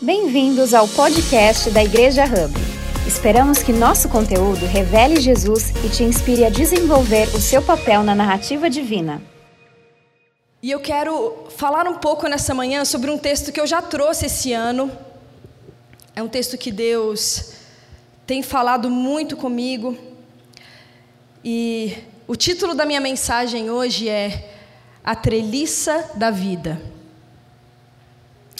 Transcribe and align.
Bem-vindos 0.00 0.74
ao 0.74 0.86
podcast 0.86 1.70
da 1.70 1.82
Igreja 1.82 2.22
Hub. 2.22 2.54
Esperamos 3.04 3.64
que 3.64 3.72
nosso 3.72 4.08
conteúdo 4.08 4.64
revele 4.64 5.20
Jesus 5.20 5.70
e 5.84 5.88
te 5.88 6.04
inspire 6.04 6.44
a 6.44 6.50
desenvolver 6.50 7.26
o 7.34 7.40
seu 7.40 7.60
papel 7.60 8.04
na 8.04 8.14
narrativa 8.14 8.70
divina. 8.70 9.20
E 10.62 10.70
eu 10.70 10.78
quero 10.78 11.46
falar 11.56 11.88
um 11.88 11.96
pouco 11.96 12.28
nessa 12.28 12.54
manhã 12.54 12.84
sobre 12.84 13.10
um 13.10 13.18
texto 13.18 13.50
que 13.50 13.60
eu 13.60 13.66
já 13.66 13.82
trouxe 13.82 14.26
esse 14.26 14.52
ano. 14.52 14.88
É 16.14 16.22
um 16.22 16.28
texto 16.28 16.56
que 16.56 16.70
Deus 16.70 17.54
tem 18.24 18.40
falado 18.40 18.88
muito 18.88 19.36
comigo. 19.36 19.98
E 21.44 21.98
o 22.28 22.36
título 22.36 22.72
da 22.72 22.86
minha 22.86 23.00
mensagem 23.00 23.68
hoje 23.68 24.08
é 24.08 24.48
A 25.02 25.16
Treliça 25.16 26.12
da 26.14 26.30
Vida. 26.30 26.97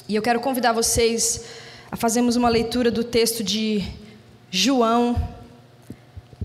E 0.08 0.16
eu 0.16 0.22
quero 0.22 0.40
convidar 0.40 0.72
vocês 0.72 1.44
a 1.92 1.94
fazermos 1.94 2.34
uma 2.34 2.48
leitura 2.48 2.90
do 2.90 3.04
texto 3.04 3.44
de 3.44 3.84
João, 4.50 5.14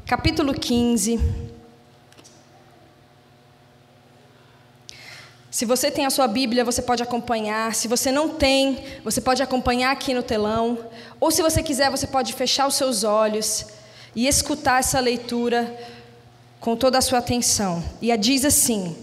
capítulo 0.06 0.54
15. 0.54 1.18
Se 5.50 5.64
você 5.64 5.90
tem 5.90 6.06
a 6.06 6.10
sua 6.10 6.28
Bíblia, 6.28 6.66
você 6.66 6.82
pode 6.82 7.02
acompanhar. 7.02 7.74
Se 7.74 7.88
você 7.88 8.12
não 8.12 8.28
tem, 8.28 8.84
você 9.02 9.22
pode 9.22 9.42
acompanhar 9.42 9.92
aqui 9.92 10.14
no 10.14 10.22
telão. 10.22 10.78
Ou 11.18 11.32
se 11.32 11.42
você 11.42 11.64
quiser, 11.64 11.90
você 11.90 12.06
pode 12.06 12.34
fechar 12.34 12.68
os 12.68 12.76
seus 12.76 13.06
olhos 13.06 13.68
e 14.14 14.28
escutar 14.28 14.82
essa 14.82 15.00
leitura 15.00 15.74
com 16.60 16.76
toda 16.76 16.98
a 16.98 17.02
sua 17.02 17.20
atenção. 17.20 17.82
E 18.02 18.12
a 18.12 18.18
diz 18.18 18.44
assim: 18.44 18.94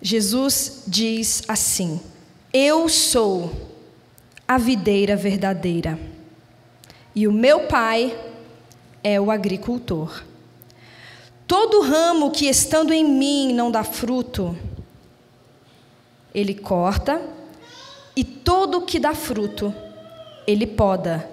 Jesus 0.00 0.82
diz 0.88 1.44
assim: 1.46 2.00
eu 2.52 2.86
sou 2.86 3.50
a 4.46 4.58
videira 4.58 5.16
verdadeira, 5.16 5.98
e 7.14 7.26
o 7.26 7.32
meu 7.32 7.60
pai 7.60 8.14
é 9.02 9.18
o 9.18 9.30
agricultor. 9.30 10.22
Todo 11.46 11.80
ramo 11.80 12.30
que 12.30 12.46
estando 12.46 12.92
em 12.92 13.04
mim 13.04 13.54
não 13.54 13.70
dá 13.70 13.82
fruto, 13.82 14.56
ele 16.34 16.54
corta, 16.54 17.22
e 18.14 18.22
todo 18.22 18.82
que 18.82 18.98
dá 18.98 19.14
fruto, 19.14 19.74
ele 20.46 20.66
poda, 20.66 21.28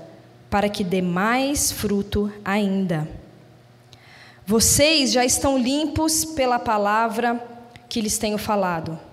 para 0.50 0.70
que 0.70 0.83
dê 0.86 1.02
mais 1.02 1.70
fruto 1.70 2.31
ainda. 2.45 3.08
Vocês 4.45 5.11
já 5.11 5.26
estão 5.26 5.58
limpos 5.58 6.23
pela 6.23 6.58
palavra 6.58 7.45
que 7.89 8.00
lhes 8.00 8.17
tenho 8.17 8.38
falado. 8.38 9.08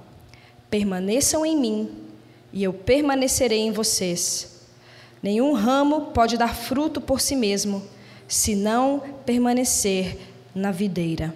Permaneçam 0.71 1.45
em 1.45 1.57
mim, 1.57 1.91
e 2.53 2.63
eu 2.63 2.73
permanecerei 2.73 3.61
em 3.61 3.73
vocês. 3.73 4.63
Nenhum 5.23 5.53
ramo 5.53 6.13
pode 6.13 6.37
dar 6.37 6.55
fruto 6.55 7.01
por 7.01 7.21
si 7.21 7.37
mesmo, 7.37 7.83
se 8.29 8.55
não 8.55 9.01
permanecer 9.25 10.19
na 10.55 10.71
videira. 10.71 11.35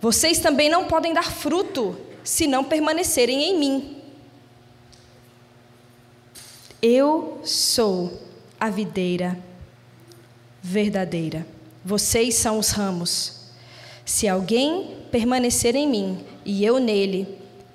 Vocês 0.00 0.38
também 0.38 0.68
não 0.68 0.86
podem 0.86 1.12
dar 1.12 1.30
fruto 1.30 1.96
se 2.24 2.46
não 2.46 2.64
permanecerem 2.64 3.50
em 3.50 3.58
mim. 3.58 3.96
Eu 6.80 7.40
sou 7.44 8.20
a 8.58 8.68
videira 8.68 9.38
verdadeira. 10.62 11.46
Vocês 11.84 12.34
são 12.34 12.58
os 12.58 12.70
ramos. 12.70 13.40
Se 14.04 14.28
alguém 14.28 14.96
permanecer 15.10 15.74
em 15.76 15.88
mim 15.88 16.24
e 16.44 16.64
eu 16.64 16.78
nele, 16.78 17.41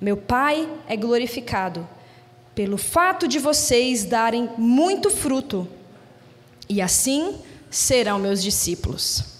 Meu 0.00 0.16
Pai 0.16 0.68
é 0.88 0.96
glorificado 0.96 1.88
pelo 2.54 2.78
fato 2.78 3.28
de 3.28 3.38
vocês 3.38 4.04
darem 4.04 4.50
muito 4.56 5.10
fruto, 5.10 5.68
e 6.68 6.80
assim 6.80 7.38
serão 7.70 8.18
meus 8.18 8.42
discípulos. 8.42 9.36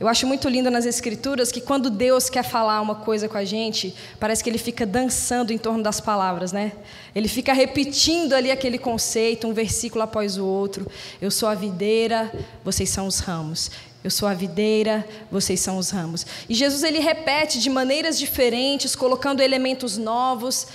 Eu 0.00 0.08
acho 0.08 0.26
muito 0.26 0.48
lindo 0.48 0.70
nas 0.70 0.86
Escrituras 0.86 1.52
que 1.52 1.60
quando 1.60 1.90
Deus 1.90 2.30
quer 2.30 2.42
falar 2.42 2.80
uma 2.80 2.94
coisa 2.94 3.28
com 3.28 3.36
a 3.36 3.44
gente, 3.44 3.94
parece 4.18 4.42
que 4.42 4.48
ele 4.48 4.56
fica 4.56 4.86
dançando 4.86 5.52
em 5.52 5.58
torno 5.58 5.82
das 5.82 6.00
palavras, 6.00 6.52
né? 6.52 6.72
Ele 7.14 7.28
fica 7.28 7.52
repetindo 7.52 8.32
ali 8.32 8.50
aquele 8.50 8.78
conceito, 8.78 9.46
um 9.46 9.52
versículo 9.52 10.02
após 10.02 10.38
o 10.38 10.46
outro. 10.46 10.90
Eu 11.20 11.30
sou 11.30 11.46
a 11.50 11.54
videira, 11.54 12.32
vocês 12.64 12.88
são 12.88 13.06
os 13.06 13.18
ramos. 13.18 13.70
Eu 14.02 14.10
sou 14.10 14.26
a 14.26 14.32
videira, 14.32 15.06
vocês 15.30 15.60
são 15.60 15.76
os 15.76 15.90
ramos. 15.90 16.26
E 16.48 16.54
Jesus 16.54 16.82
ele 16.82 17.00
repete 17.00 17.58
de 17.58 17.68
maneiras 17.68 18.18
diferentes, 18.18 18.96
colocando 18.96 19.40
elementos 19.42 19.98
novos. 19.98 20.66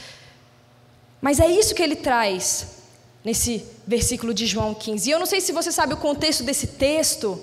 Mas 1.19 1.39
é 1.39 1.47
isso 1.47 1.73
que 1.73 1.81
ele 1.81 1.95
traz 1.95 2.67
nesse 3.23 3.65
versículo 3.87 4.31
de 4.31 4.45
João 4.45 4.75
15. 4.75 5.09
E 5.09 5.11
eu 5.11 5.17
não 5.17 5.25
sei 5.25 5.41
se 5.41 5.51
você 5.51 5.71
sabe 5.71 5.95
o 5.95 5.97
contexto 5.97 6.43
desse 6.43 6.67
texto, 6.67 7.41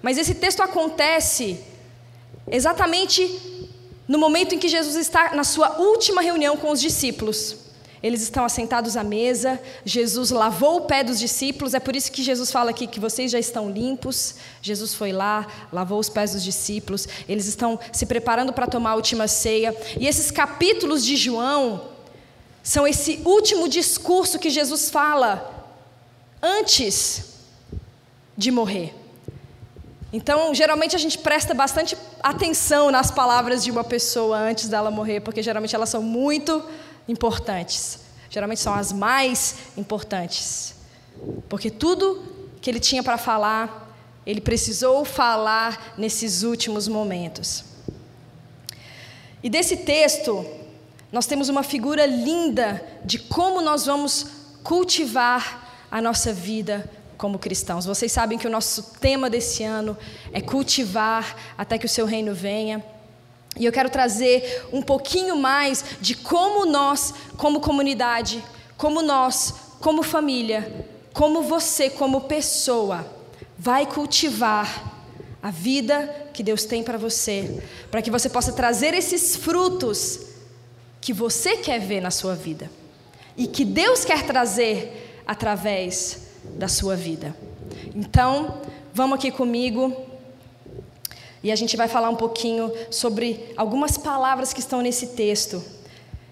mas 0.00 0.18
esse 0.18 0.34
texto 0.34 0.62
acontece 0.62 1.58
exatamente 2.48 3.66
no 4.06 4.18
momento 4.18 4.54
em 4.54 4.58
que 4.58 4.68
Jesus 4.68 4.94
está 4.94 5.34
na 5.34 5.42
sua 5.42 5.80
última 5.80 6.22
reunião 6.22 6.56
com 6.56 6.70
os 6.70 6.80
discípulos. 6.80 7.63
Eles 8.04 8.20
estão 8.20 8.44
assentados 8.44 8.98
à 8.98 9.02
mesa, 9.02 9.58
Jesus 9.82 10.30
lavou 10.30 10.76
o 10.76 10.80
pé 10.82 11.02
dos 11.02 11.18
discípulos, 11.18 11.72
é 11.72 11.80
por 11.80 11.96
isso 11.96 12.12
que 12.12 12.22
Jesus 12.22 12.52
fala 12.52 12.68
aqui 12.68 12.86
que 12.86 13.00
vocês 13.00 13.32
já 13.32 13.38
estão 13.38 13.70
limpos. 13.70 14.34
Jesus 14.60 14.92
foi 14.92 15.10
lá, 15.10 15.46
lavou 15.72 15.98
os 15.98 16.10
pés 16.10 16.34
dos 16.34 16.44
discípulos, 16.44 17.08
eles 17.26 17.46
estão 17.46 17.80
se 17.90 18.04
preparando 18.04 18.52
para 18.52 18.66
tomar 18.66 18.90
a 18.90 18.94
última 18.94 19.26
ceia. 19.26 19.74
E 19.98 20.06
esses 20.06 20.30
capítulos 20.30 21.02
de 21.02 21.16
João 21.16 21.92
são 22.62 22.86
esse 22.86 23.22
último 23.24 23.66
discurso 23.70 24.38
que 24.38 24.50
Jesus 24.50 24.90
fala 24.90 25.72
antes 26.42 27.24
de 28.36 28.50
morrer. 28.50 28.94
Então, 30.12 30.54
geralmente 30.54 30.94
a 30.94 30.98
gente 30.98 31.16
presta 31.16 31.54
bastante 31.54 31.96
atenção 32.22 32.90
nas 32.90 33.10
palavras 33.10 33.64
de 33.64 33.70
uma 33.70 33.82
pessoa 33.82 34.36
antes 34.36 34.68
dela 34.68 34.90
morrer, 34.90 35.20
porque 35.20 35.42
geralmente 35.42 35.74
elas 35.74 35.88
são 35.88 36.02
muito 36.02 36.62
importantes. 37.08 38.00
Geralmente 38.30 38.60
são 38.60 38.74
as 38.74 38.92
mais 38.92 39.56
importantes. 39.76 40.74
Porque 41.48 41.70
tudo 41.70 42.22
que 42.60 42.70
ele 42.70 42.80
tinha 42.80 43.02
para 43.02 43.18
falar, 43.18 43.96
ele 44.26 44.40
precisou 44.40 45.04
falar 45.04 45.94
nesses 45.96 46.42
últimos 46.42 46.88
momentos. 46.88 47.64
E 49.42 49.50
desse 49.50 49.78
texto, 49.78 50.44
nós 51.12 51.26
temos 51.26 51.48
uma 51.48 51.62
figura 51.62 52.06
linda 52.06 52.84
de 53.04 53.18
como 53.18 53.60
nós 53.60 53.86
vamos 53.86 54.26
cultivar 54.62 55.86
a 55.90 56.00
nossa 56.00 56.32
vida 56.32 56.90
como 57.16 57.38
cristãos. 57.38 57.86
Vocês 57.86 58.10
sabem 58.10 58.38
que 58.38 58.46
o 58.46 58.50
nosso 58.50 58.94
tema 58.98 59.30
desse 59.30 59.62
ano 59.62 59.96
é 60.32 60.40
cultivar 60.40 61.36
até 61.56 61.78
que 61.78 61.86
o 61.86 61.88
seu 61.88 62.06
reino 62.06 62.34
venha. 62.34 62.84
E 63.56 63.64
eu 63.64 63.72
quero 63.72 63.88
trazer 63.88 64.66
um 64.72 64.82
pouquinho 64.82 65.36
mais 65.36 65.84
de 66.00 66.14
como 66.14 66.66
nós, 66.66 67.14
como 67.36 67.60
comunidade, 67.60 68.44
como 68.76 69.02
nós, 69.02 69.54
como 69.80 70.02
família, 70.02 70.88
como 71.12 71.42
você, 71.42 71.88
como 71.88 72.22
pessoa, 72.22 73.06
vai 73.56 73.86
cultivar 73.86 74.92
a 75.42 75.50
vida 75.50 76.28
que 76.32 76.42
Deus 76.42 76.64
tem 76.64 76.82
para 76.82 76.98
você, 76.98 77.62
para 77.90 78.02
que 78.02 78.10
você 78.10 78.28
possa 78.28 78.52
trazer 78.52 78.94
esses 78.94 79.36
frutos 79.36 80.20
que 81.00 81.12
você 81.12 81.58
quer 81.58 81.78
ver 81.78 82.00
na 82.00 82.10
sua 82.10 82.34
vida 82.34 82.70
e 83.36 83.46
que 83.46 83.64
Deus 83.64 84.04
quer 84.04 84.24
trazer 84.24 85.22
através 85.26 86.28
da 86.56 86.66
sua 86.66 86.96
vida. 86.96 87.36
Então, 87.94 88.60
vamos 88.92 89.16
aqui 89.16 89.30
comigo 89.30 89.94
e 91.44 91.52
a 91.52 91.56
gente 91.56 91.76
vai 91.76 91.86
falar 91.86 92.08
um 92.08 92.16
pouquinho 92.16 92.72
sobre 92.90 93.52
algumas 93.54 93.98
palavras 93.98 94.54
que 94.54 94.60
estão 94.60 94.80
nesse 94.80 95.08
texto. 95.08 95.62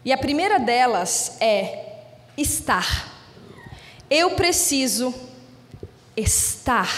E 0.02 0.10
a 0.10 0.16
primeira 0.16 0.58
delas 0.58 1.36
é 1.38 1.96
estar. 2.34 3.12
Eu 4.08 4.30
preciso 4.30 5.14
estar 6.16 6.88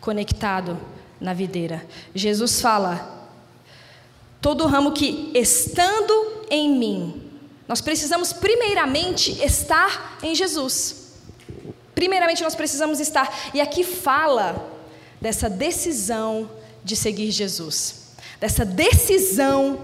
conectado 0.00 0.80
na 1.20 1.34
videira. 1.34 1.86
Jesus 2.14 2.62
fala: 2.62 3.28
todo 4.40 4.66
ramo 4.66 4.92
que 4.92 5.30
estando 5.34 6.46
em 6.50 6.70
mim 6.70 7.30
nós 7.68 7.82
precisamos 7.82 8.32
primeiramente 8.32 9.44
estar 9.44 10.18
em 10.22 10.34
Jesus. 10.34 11.12
Primeiramente 11.94 12.42
nós 12.42 12.54
precisamos 12.54 13.00
estar. 13.00 13.52
E 13.52 13.60
aqui 13.60 13.84
fala 13.84 14.80
dessa 15.20 15.50
decisão 15.50 16.50
de 16.84 16.96
seguir 16.96 17.30
Jesus. 17.30 18.10
Dessa 18.40 18.64
decisão 18.64 19.78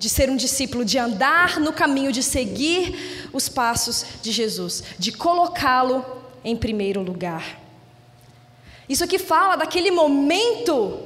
de 0.00 0.08
ser 0.08 0.30
um 0.30 0.36
discípulo, 0.36 0.82
de 0.82 0.96
andar 0.96 1.60
no 1.60 1.74
caminho, 1.74 2.10
de 2.10 2.22
seguir 2.22 3.28
os 3.34 3.50
passos 3.50 4.06
de 4.22 4.32
Jesus, 4.32 4.82
de 4.98 5.12
colocá-lo 5.12 6.04
em 6.42 6.56
primeiro 6.56 7.02
lugar. 7.02 7.60
Isso 8.88 9.04
aqui 9.04 9.18
fala 9.18 9.56
daquele 9.56 9.90
momento 9.90 10.98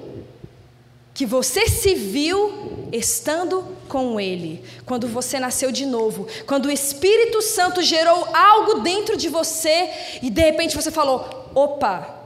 que 1.12 1.26
você 1.26 1.69
se 1.69 1.94
viu 1.96 2.88
estando 2.92 3.76
com 3.88 4.20
Ele, 4.20 4.64
quando 4.86 5.08
você 5.08 5.40
nasceu 5.40 5.72
de 5.72 5.84
novo, 5.84 6.28
quando 6.46 6.66
o 6.66 6.70
Espírito 6.70 7.42
Santo 7.42 7.82
gerou 7.82 8.28
algo 8.32 8.81
dentro 8.81 9.16
de 9.16 9.28
você 9.28 9.90
e 10.22 10.31
de 10.31 10.40
repente 10.40 10.76
você 10.76 10.92
falou: 10.92 11.50
opa, 11.52 12.16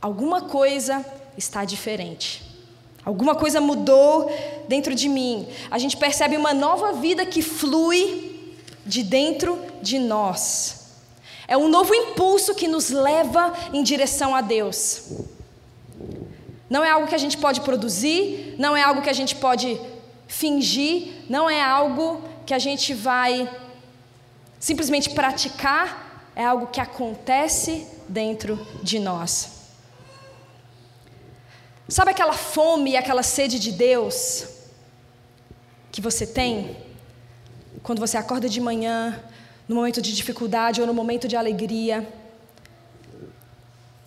alguma 0.00 0.42
coisa 0.42 1.04
está 1.36 1.64
diferente. 1.64 2.42
Alguma 3.04 3.36
coisa 3.36 3.60
mudou 3.60 4.30
dentro 4.68 4.94
de 4.94 5.08
mim. 5.08 5.46
A 5.70 5.78
gente 5.78 5.96
percebe 5.96 6.36
uma 6.36 6.52
nova 6.52 6.92
vida 6.94 7.24
que 7.24 7.40
flui 7.40 8.54
de 8.84 9.02
dentro 9.02 9.58
de 9.80 9.98
nós. 9.98 10.86
É 11.48 11.56
um 11.56 11.68
novo 11.68 11.94
impulso 11.94 12.54
que 12.54 12.66
nos 12.66 12.90
leva 12.90 13.54
em 13.72 13.82
direção 13.82 14.34
a 14.34 14.40
Deus. 14.40 15.12
Não 16.68 16.84
é 16.84 16.90
algo 16.90 17.06
que 17.06 17.14
a 17.14 17.18
gente 17.18 17.38
pode 17.38 17.60
produzir, 17.60 18.56
não 18.58 18.76
é 18.76 18.82
algo 18.82 19.00
que 19.02 19.10
a 19.10 19.12
gente 19.12 19.36
pode 19.36 19.80
fingir, 20.26 21.12
não 21.28 21.48
é 21.48 21.62
algo 21.62 22.20
que 22.44 22.52
a 22.52 22.58
gente 22.58 22.92
vai 22.92 23.48
simplesmente 24.58 25.10
praticar, 25.10 26.32
é 26.34 26.44
algo 26.44 26.66
que 26.66 26.80
acontece 26.80 27.86
dentro 28.08 28.66
de 28.82 28.98
nós. 28.98 29.55
Sabe 31.88 32.10
aquela 32.10 32.32
fome 32.32 32.92
e 32.92 32.96
aquela 32.96 33.22
sede 33.22 33.60
de 33.60 33.70
Deus 33.70 34.46
que 35.92 36.00
você 36.00 36.26
tem 36.26 36.76
quando 37.82 38.00
você 38.00 38.16
acorda 38.16 38.48
de 38.48 38.60
manhã, 38.60 39.22
no 39.68 39.76
momento 39.76 40.02
de 40.02 40.12
dificuldade 40.14 40.80
ou 40.80 40.86
no 40.86 40.92
momento 40.92 41.28
de 41.28 41.36
alegria? 41.36 42.06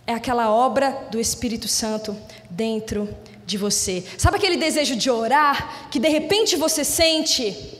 É 0.05 0.13
aquela 0.13 0.51
obra 0.51 1.07
do 1.09 1.19
Espírito 1.19 1.69
Santo 1.69 2.17
dentro 2.49 3.15
de 3.45 3.57
você. 3.57 4.05
Sabe 4.17 4.37
aquele 4.37 4.57
desejo 4.57 4.95
de 4.95 5.09
orar 5.09 5.87
que 5.89 5.99
de 5.99 6.09
repente 6.09 6.57
você 6.57 6.83
sente? 6.83 7.77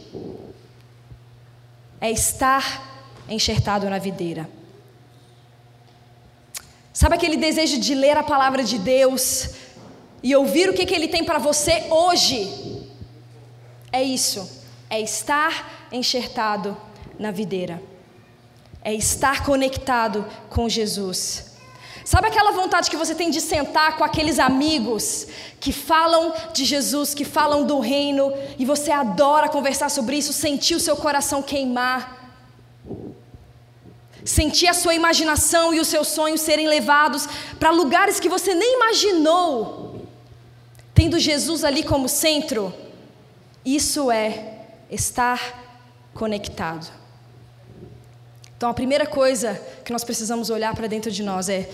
É 2.00 2.10
estar 2.10 2.64
enxertado 3.28 3.90
na 3.90 4.00
videira. 4.00 4.50
Sabe 6.94 7.16
aquele 7.16 7.38
desejo 7.38 7.80
de 7.80 7.94
ler 7.94 8.18
a 8.18 8.24
palavra 8.24 8.64
de 8.64 8.78
Deus, 8.78 9.50
e 10.22 10.36
ouvir 10.36 10.70
o 10.70 10.74
que, 10.74 10.86
que 10.86 10.94
Ele 10.94 11.08
tem 11.08 11.24
para 11.24 11.40
você 11.40 11.86
hoje. 11.90 12.88
É 13.92 14.04
isso, 14.04 14.64
é 14.90 15.00
estar 15.02 15.88
enxertado 15.92 16.78
na 17.18 17.32
videira, 17.32 17.82
é 18.84 18.94
estar 18.94 19.44
conectado 19.44 20.26
com 20.50 20.70
Jesus. 20.70 21.50
Sabe 22.06 22.28
aquela 22.28 22.52
vontade 22.52 22.90
que 22.90 22.98
você 22.98 23.14
tem 23.14 23.30
de 23.30 23.40
sentar 23.40 23.98
com 23.98 24.04
aqueles 24.04 24.40
amigos 24.40 25.28
que 25.60 25.72
falam 25.72 26.34
de 26.54 26.66
Jesus, 26.66 27.14
que 27.14 27.26
falam 27.26 27.66
do 27.66 27.80
reino, 27.80 28.34
e 28.58 28.66
você 28.66 28.92
adora 28.92 29.50
conversar 29.50 29.90
sobre 29.90 30.18
isso, 30.18 30.34
sentir 30.34 30.76
o 30.76 30.80
seu 30.80 30.96
coração 30.96 31.44
queimar, 31.44 32.34
sentir 34.26 34.68
a 34.68 34.74
sua 34.74 34.96
imaginação 34.96 35.74
e 35.74 35.80
os 35.80 35.88
seus 35.88 36.08
sonhos 36.08 36.42
serem 36.42 36.68
levados 36.68 37.28
para 37.60 37.70
lugares 37.70 38.20
que 38.20 38.30
você 38.30 38.56
nem 38.56 38.76
imaginou 38.76 39.89
tendo 41.00 41.18
Jesus 41.18 41.64
ali 41.64 41.82
como 41.82 42.10
centro, 42.10 42.74
isso 43.64 44.12
é 44.12 44.66
estar 44.92 45.40
conectado. 46.14 46.92
Então 48.58 48.70
a 48.70 48.74
primeira 48.74 49.08
coisa 49.08 49.54
que 49.86 49.94
nós 49.94 50.04
precisamos 50.04 50.50
olhar 50.50 50.76
para 50.76 50.88
dentro 50.88 51.10
de 51.10 51.24
nós 51.24 51.48
é: 51.48 51.70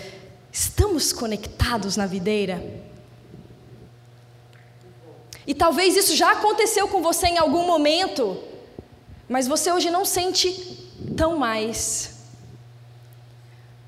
estamos 0.52 1.12
conectados 1.12 1.96
na 1.96 2.06
videira? 2.06 2.62
E 5.44 5.52
talvez 5.52 5.96
isso 5.96 6.14
já 6.14 6.30
aconteceu 6.30 6.86
com 6.86 7.02
você 7.02 7.26
em 7.26 7.38
algum 7.38 7.66
momento, 7.66 8.40
mas 9.28 9.48
você 9.48 9.72
hoje 9.72 9.90
não 9.90 10.04
sente 10.04 10.88
tão 11.16 11.36
mais. 11.36 12.14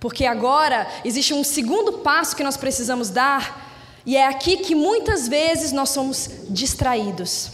Porque 0.00 0.26
agora 0.26 0.88
existe 1.04 1.32
um 1.32 1.44
segundo 1.44 1.98
passo 1.98 2.34
que 2.34 2.42
nós 2.42 2.56
precisamos 2.56 3.08
dar 3.08 3.67
e 4.04 4.16
é 4.16 4.26
aqui 4.26 4.58
que 4.58 4.74
muitas 4.74 5.28
vezes 5.28 5.72
nós 5.72 5.90
somos 5.90 6.30
distraídos. 6.48 7.50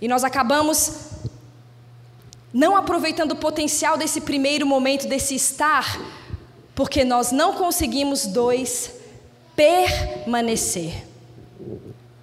E 0.00 0.08
nós 0.08 0.24
acabamos 0.24 1.12
não 2.52 2.76
aproveitando 2.76 3.32
o 3.32 3.36
potencial 3.36 3.96
desse 3.96 4.20
primeiro 4.20 4.66
momento, 4.66 5.08
desse 5.08 5.34
estar, 5.34 5.98
porque 6.74 7.04
nós 7.04 7.32
não 7.32 7.54
conseguimos, 7.54 8.26
dois, 8.26 8.92
permanecer. 9.56 11.04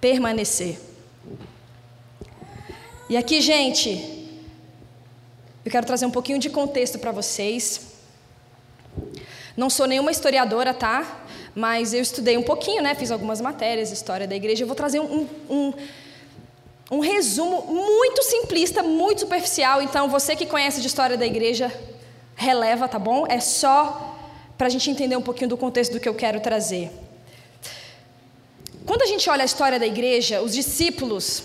Permanecer. 0.00 0.78
E 3.08 3.16
aqui, 3.16 3.40
gente, 3.40 3.88
eu 5.64 5.70
quero 5.70 5.86
trazer 5.86 6.06
um 6.06 6.10
pouquinho 6.10 6.38
de 6.38 6.48
contexto 6.48 6.98
para 6.98 7.10
vocês. 7.10 7.88
Não 9.56 9.68
sou 9.68 9.86
nenhuma 9.86 10.10
historiadora, 10.10 10.72
tá? 10.72 11.19
Mas 11.54 11.92
eu 11.92 12.00
estudei 12.00 12.36
um 12.36 12.42
pouquinho, 12.42 12.82
né? 12.82 12.94
Fiz 12.94 13.10
algumas 13.10 13.40
matérias, 13.40 13.90
história 13.90 14.26
da 14.26 14.34
igreja. 14.34 14.62
Eu 14.62 14.66
vou 14.66 14.76
trazer 14.76 15.00
um, 15.00 15.26
um, 15.48 15.72
um 16.90 17.00
resumo 17.00 17.62
muito 17.66 18.22
simplista, 18.22 18.82
muito 18.82 19.20
superficial. 19.20 19.82
Então, 19.82 20.08
você 20.08 20.36
que 20.36 20.46
conhece 20.46 20.80
de 20.80 20.86
história 20.86 21.16
da 21.16 21.26
igreja, 21.26 21.72
releva, 22.36 22.88
tá 22.88 22.98
bom? 22.98 23.26
É 23.28 23.40
só 23.40 24.16
para 24.56 24.66
a 24.66 24.70
gente 24.70 24.90
entender 24.90 25.16
um 25.16 25.22
pouquinho 25.22 25.48
do 25.48 25.56
contexto 25.56 25.92
do 25.92 26.00
que 26.00 26.08
eu 26.08 26.14
quero 26.14 26.40
trazer. 26.40 26.90
Quando 28.86 29.02
a 29.02 29.06
gente 29.06 29.28
olha 29.28 29.42
a 29.42 29.44
história 29.44 29.78
da 29.78 29.86
igreja, 29.86 30.40
os 30.40 30.52
discípulos 30.52 31.42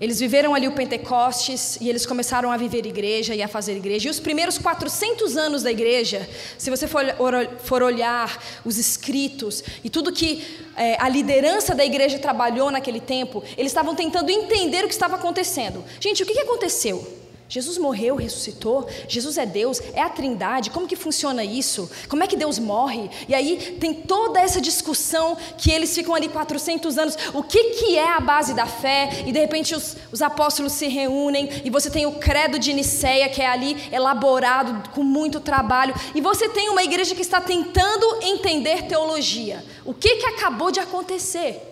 eles 0.00 0.18
viveram 0.18 0.54
ali 0.54 0.66
o 0.66 0.72
Pentecostes 0.72 1.76
e 1.80 1.88
eles 1.88 2.06
começaram 2.06 2.50
a 2.50 2.56
viver 2.56 2.86
igreja 2.86 3.34
e 3.34 3.42
a 3.42 3.48
fazer 3.48 3.76
igreja. 3.76 4.08
E 4.08 4.10
os 4.10 4.18
primeiros 4.18 4.56
400 4.56 5.36
anos 5.36 5.62
da 5.62 5.70
igreja, 5.70 6.26
se 6.56 6.70
você 6.70 6.88
for, 6.88 7.82
olhar 7.82 8.42
os 8.64 8.78
escritos 8.78 9.62
e 9.84 9.90
tudo 9.90 10.10
que 10.10 10.42
é, 10.74 10.96
a 10.98 11.08
liderança 11.08 11.74
da 11.74 11.84
igreja 11.84 12.18
trabalhou 12.18 12.70
naquele 12.70 13.00
tempo, 13.00 13.44
eles 13.58 13.70
estavam 13.70 13.94
tentando 13.94 14.30
entender 14.30 14.84
o 14.84 14.88
que 14.88 14.94
estava 14.94 15.16
acontecendo. 15.16 15.84
Gente, 16.00 16.22
o 16.22 16.26
que 16.26 16.38
aconteceu? 16.40 17.19
Jesus 17.50 17.78
morreu, 17.78 18.14
ressuscitou, 18.14 18.86
Jesus 19.08 19.36
é 19.36 19.44
Deus, 19.44 19.82
é 19.92 20.00
a 20.00 20.08
Trindade, 20.08 20.70
como 20.70 20.86
que 20.86 20.94
funciona 20.94 21.42
isso? 21.42 21.90
Como 22.08 22.22
é 22.22 22.28
que 22.28 22.36
Deus 22.36 22.60
morre? 22.60 23.10
E 23.28 23.34
aí 23.34 23.76
tem 23.80 23.92
toda 23.92 24.40
essa 24.40 24.60
discussão 24.60 25.36
que 25.58 25.72
eles 25.72 25.92
ficam 25.92 26.14
ali 26.14 26.28
400 26.28 26.96
anos, 26.96 27.18
o 27.34 27.42
que, 27.42 27.70
que 27.70 27.98
é 27.98 28.08
a 28.08 28.20
base 28.20 28.54
da 28.54 28.66
fé? 28.66 29.24
E 29.26 29.32
de 29.32 29.40
repente 29.40 29.74
os, 29.74 29.96
os 30.12 30.22
apóstolos 30.22 30.74
se 30.74 30.86
reúnem 30.86 31.50
e 31.64 31.70
você 31.70 31.90
tem 31.90 32.06
o 32.06 32.20
credo 32.20 32.56
de 32.56 32.72
Nicéia 32.72 33.28
que 33.28 33.42
é 33.42 33.48
ali 33.48 33.76
elaborado 33.90 34.88
com 34.90 35.02
muito 35.02 35.40
trabalho 35.40 35.92
e 36.14 36.20
você 36.20 36.48
tem 36.48 36.68
uma 36.68 36.84
igreja 36.84 37.16
que 37.16 37.22
está 37.22 37.40
tentando 37.40 38.22
entender 38.22 38.82
teologia. 38.82 39.64
O 39.84 39.92
que, 39.92 40.18
que 40.18 40.26
acabou 40.26 40.70
de 40.70 40.78
acontecer? 40.78 41.66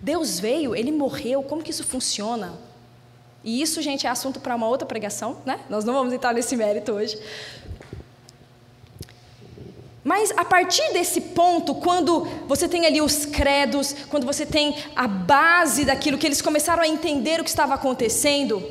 Deus 0.00 0.40
veio, 0.40 0.74
ele 0.74 0.90
morreu, 0.90 1.40
como 1.44 1.62
que 1.62 1.70
isso 1.70 1.84
funciona? 1.84 2.71
E 3.44 3.60
isso, 3.60 3.82
gente, 3.82 4.06
é 4.06 4.10
assunto 4.10 4.40
para 4.40 4.54
uma 4.54 4.68
outra 4.68 4.86
pregação, 4.86 5.38
né? 5.44 5.60
Nós 5.68 5.84
não 5.84 5.94
vamos 5.94 6.12
entrar 6.12 6.32
nesse 6.32 6.56
mérito 6.56 6.92
hoje. 6.92 7.18
Mas 10.04 10.32
a 10.36 10.44
partir 10.44 10.92
desse 10.92 11.20
ponto, 11.20 11.74
quando 11.76 12.26
você 12.48 12.68
tem 12.68 12.86
ali 12.86 13.00
os 13.00 13.24
credos, 13.24 13.94
quando 14.10 14.26
você 14.26 14.44
tem 14.44 14.76
a 14.96 15.06
base 15.06 15.84
daquilo 15.84 16.18
que 16.18 16.26
eles 16.26 16.42
começaram 16.42 16.82
a 16.82 16.88
entender 16.88 17.40
o 17.40 17.44
que 17.44 17.50
estava 17.50 17.74
acontecendo, 17.74 18.62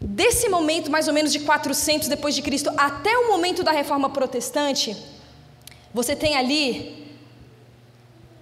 desse 0.00 0.48
momento 0.48 0.90
mais 0.90 1.06
ou 1.06 1.12
menos 1.12 1.32
de 1.32 1.40
400 1.40 2.08
depois 2.08 2.34
de 2.34 2.40
Cristo 2.40 2.70
até 2.78 3.16
o 3.18 3.28
momento 3.28 3.62
da 3.62 3.72
Reforma 3.72 4.08
Protestante, 4.08 4.96
você 5.92 6.16
tem 6.16 6.36
ali 6.36 7.06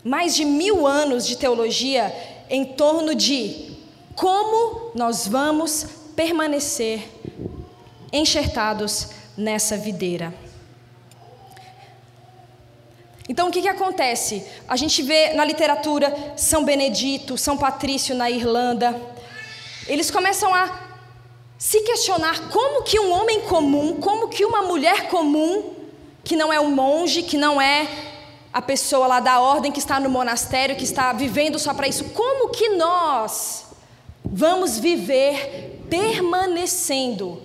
mais 0.05 0.35
de 0.35 0.45
mil 0.45 0.87
anos 0.87 1.27
de 1.27 1.37
teologia 1.37 2.15
em 2.49 2.65
torno 2.65 3.15
de 3.15 3.74
como 4.15 4.91
nós 4.95 5.27
vamos 5.27 5.87
permanecer 6.15 7.09
enxertados 8.13 9.09
nessa 9.37 9.77
videira? 9.77 10.33
Então, 13.29 13.49
o 13.49 13.51
que, 13.51 13.63
que 13.63 13.69
acontece? 13.69 14.47
A 14.69 14.77
gente 14.77 15.03
vê 15.03 15.33
na 15.33 15.45
literatura 15.45 16.35
São 16.37 16.65
Benedito, 16.65 17.39
São 17.39 17.57
Patrício 17.57 18.15
na 18.15 18.31
Irlanda, 18.31 19.01
eles 19.87 20.11
começam 20.11 20.55
a 20.55 20.81
se 21.57 21.81
questionar 21.81 22.51
como 22.51 22.83
que 22.83 23.01
um 23.01 23.11
homem 23.11 23.41
comum, 23.43 23.99
como 24.01 24.29
que 24.29 24.45
uma 24.45 24.63
mulher 24.63 25.09
comum, 25.09 25.75
que 26.23 26.37
não 26.37 26.53
é 26.53 26.61
um 26.61 26.71
monge, 26.71 27.23
que 27.23 27.39
não 27.39 27.61
é 27.61 27.89
a 28.53 28.61
pessoa 28.61 29.07
lá 29.07 29.21
da 29.21 29.41
ordem 29.41 29.73
que 29.73 29.79
está 29.79 29.99
no 29.99 30.11
monastério, 30.11 30.77
que 30.77 30.85
está 30.85 31.13
vivendo 31.13 31.59
só 31.59 31.73
para 31.73 31.89
isso, 31.89 32.05
como 32.11 32.51
que 32.51 32.71
nós 32.71 33.65
vamos 34.35 34.81
viver 34.81 35.87
permanecendo 35.89 37.41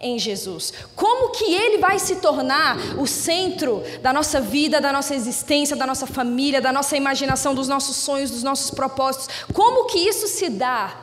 em 0.00 0.18
Jesus? 0.18 0.72
Como 0.96 1.30
que 1.30 1.44
ele 1.44 1.78
vai 1.78 2.00
se 2.00 2.16
tornar 2.16 2.76
o 2.98 3.06
centro 3.06 3.80
da 4.02 4.12
nossa 4.12 4.40
vida, 4.40 4.80
da 4.80 4.92
nossa 4.92 5.14
existência, 5.14 5.76
da 5.76 5.86
nossa 5.86 6.04
família, 6.04 6.60
da 6.60 6.72
nossa 6.72 6.96
imaginação, 6.96 7.54
dos 7.54 7.68
nossos 7.68 7.94
sonhos, 7.94 8.32
dos 8.32 8.42
nossos 8.42 8.72
propósitos? 8.72 9.28
Como 9.52 9.86
que 9.86 9.98
isso 9.98 10.26
se 10.26 10.48
dá 10.48 10.96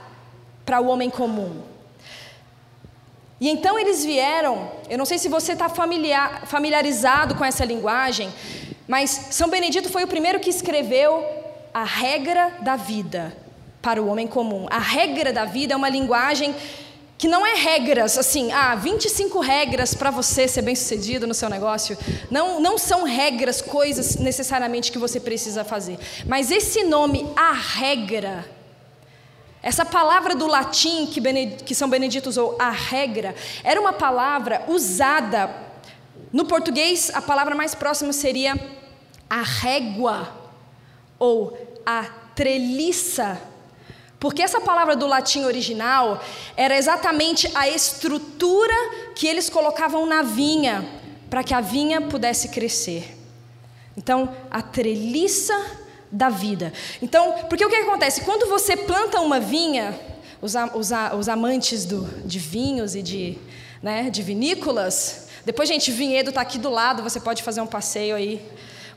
para 0.65 0.81
o 0.81 0.87
homem 0.87 1.09
comum? 1.09 1.61
E 3.39 3.47
então 3.47 3.79
eles 3.79 4.03
vieram, 4.03 4.69
eu 4.89 4.97
não 4.97 5.05
sei 5.05 5.17
se 5.17 5.29
você 5.29 5.53
está 5.53 5.69
familiar, 5.69 6.45
familiarizado 6.47 7.35
com 7.35 7.45
essa 7.45 7.63
linguagem, 7.63 8.29
mas 8.85 9.27
São 9.31 9.49
Benedito 9.49 9.87
foi 9.87 10.03
o 10.03 10.07
primeiro 10.07 10.41
que 10.41 10.49
escreveu 10.49 11.25
a 11.73 11.85
regra 11.85 12.57
da 12.61 12.75
vida 12.75 13.33
para 13.81 14.01
o 14.01 14.07
homem 14.07 14.27
comum. 14.27 14.67
A 14.69 14.79
regra 14.79 15.31
da 15.31 15.45
vida 15.45 15.73
é 15.73 15.77
uma 15.77 15.89
linguagem 15.89 16.53
que 17.19 17.27
não 17.27 17.45
é 17.45 17.53
regras, 17.53 18.17
assim, 18.17 18.49
ah, 18.53 18.75
25 18.75 19.41
regras 19.41 19.93
para 19.93 20.09
você 20.09 20.47
ser 20.47 20.61
bem-sucedido 20.61 21.27
no 21.27 21.33
seu 21.33 21.49
negócio. 21.49 21.97
Não, 22.31 22.61
não 22.61 22.77
são 22.77 23.03
regras, 23.03 23.61
coisas 23.61 24.15
necessariamente 24.15 24.89
que 24.89 24.97
você 24.97 25.19
precisa 25.19 25.65
fazer. 25.65 25.99
Mas 26.25 26.49
esse 26.49 26.85
nome, 26.85 27.29
a 27.35 27.51
regra, 27.51 28.45
essa 29.61 29.83
palavra 29.83 30.33
do 30.33 30.47
latim 30.47 31.07
que, 31.07 31.19
que 31.65 31.75
São 31.75 31.89
Benedito 31.89 32.29
usou, 32.29 32.55
a 32.57 32.69
regra, 32.69 33.35
era 33.65 33.81
uma 33.81 33.91
palavra 33.91 34.63
usada. 34.69 35.53
No 36.31 36.45
português, 36.45 37.11
a 37.13 37.21
palavra 37.21 37.53
mais 37.53 37.75
próxima 37.75 38.13
seria 38.13 38.57
a 39.29 39.41
régua 39.41 40.33
ou 41.19 41.57
a 41.85 42.05
treliça 42.33 43.48
porque 44.19 44.41
essa 44.41 44.59
palavra 44.59 44.95
do 44.95 45.07
latim 45.07 45.45
original 45.45 46.21
era 46.57 46.77
exatamente 46.77 47.49
a 47.55 47.69
estrutura 47.69 48.73
que 49.15 49.25
eles 49.25 49.49
colocavam 49.49 50.05
na 50.05 50.21
vinha, 50.21 50.85
para 51.29 51.43
que 51.43 51.53
a 51.53 51.61
vinha 51.61 52.01
pudesse 52.01 52.49
crescer. 52.49 53.17
Então, 53.95 54.35
a 54.49 54.61
treliça 54.61 55.55
da 56.11 56.29
vida. 56.29 56.73
Então, 57.01 57.33
porque 57.49 57.63
o 57.63 57.69
que 57.69 57.75
acontece? 57.75 58.21
Quando 58.21 58.49
você 58.49 58.75
planta 58.75 59.21
uma 59.21 59.39
vinha, 59.39 59.97
os, 60.41 60.53
os, 60.73 60.89
os 61.17 61.29
amantes 61.29 61.85
do, 61.85 62.03
de 62.25 62.39
vinhos 62.39 62.95
e 62.95 63.01
de, 63.01 63.37
né, 63.81 64.09
de 64.09 64.21
vinícolas, 64.21 65.27
depois, 65.45 65.69
gente, 65.69 65.91
vinhedo 65.91 66.29
está 66.29 66.41
aqui 66.41 66.57
do 66.57 66.69
lado, 66.69 67.03
você 67.03 67.19
pode 67.19 67.41
fazer 67.41 67.61
um 67.61 67.67
passeio 67.67 68.15
aí, 68.15 68.41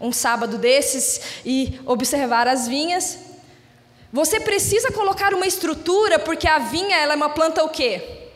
um 0.00 0.12
sábado 0.12 0.58
desses, 0.58 1.20
e 1.44 1.80
observar 1.86 2.48
as 2.48 2.66
vinhas. 2.66 3.18
Você 4.12 4.38
precisa 4.38 4.92
colocar 4.92 5.32
uma 5.32 5.46
estrutura, 5.46 6.18
porque 6.18 6.46
a 6.46 6.58
vinha 6.58 6.96
ela 6.96 7.14
é 7.14 7.16
uma 7.16 7.30
planta 7.30 7.64
o 7.64 7.70
quê? 7.70 8.28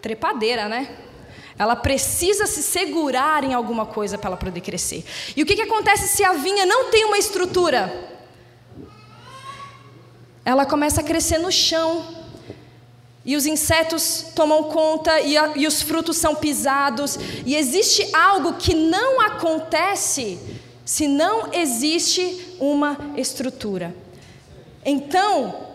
Trepadeira, 0.00 0.68
né? 0.68 0.96
Ela 1.56 1.76
precisa 1.76 2.44
se 2.46 2.60
segurar 2.60 3.44
em 3.44 3.54
alguma 3.54 3.86
coisa 3.86 4.18
para 4.18 4.30
ela 4.30 4.36
poder 4.36 4.60
crescer. 4.60 5.04
E 5.36 5.42
o 5.42 5.46
que, 5.46 5.54
que 5.54 5.62
acontece 5.62 6.08
se 6.08 6.24
a 6.24 6.32
vinha 6.32 6.66
não 6.66 6.90
tem 6.90 7.04
uma 7.04 7.18
estrutura? 7.18 8.10
Ela 10.44 10.66
começa 10.66 11.00
a 11.00 11.04
crescer 11.04 11.38
no 11.38 11.52
chão. 11.52 12.20
E 13.24 13.36
os 13.36 13.46
insetos 13.46 14.32
tomam 14.34 14.64
conta, 14.64 15.20
e, 15.20 15.36
a, 15.36 15.52
e 15.54 15.68
os 15.68 15.82
frutos 15.82 16.16
são 16.16 16.34
pisados. 16.34 17.16
E 17.46 17.54
existe 17.54 18.08
algo 18.12 18.54
que 18.54 18.74
não 18.74 19.20
acontece 19.20 20.40
se 20.84 21.06
não 21.06 21.52
existe 21.52 22.56
uma 22.58 22.98
estrutura. 23.16 24.01
Então, 24.84 25.68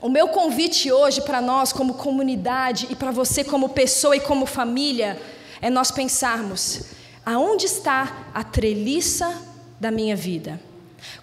o 0.00 0.08
meu 0.08 0.28
convite 0.28 0.92
hoje 0.92 1.20
para 1.22 1.40
nós, 1.40 1.72
como 1.72 1.94
comunidade, 1.94 2.86
e 2.90 2.94
para 2.94 3.10
você, 3.10 3.42
como 3.42 3.70
pessoa 3.70 4.16
e 4.16 4.20
como 4.20 4.46
família, 4.46 5.20
é 5.60 5.70
nós 5.70 5.90
pensarmos: 5.90 6.82
aonde 7.24 7.66
está 7.66 8.28
a 8.32 8.44
treliça 8.44 9.42
da 9.80 9.90
minha 9.90 10.14
vida? 10.14 10.60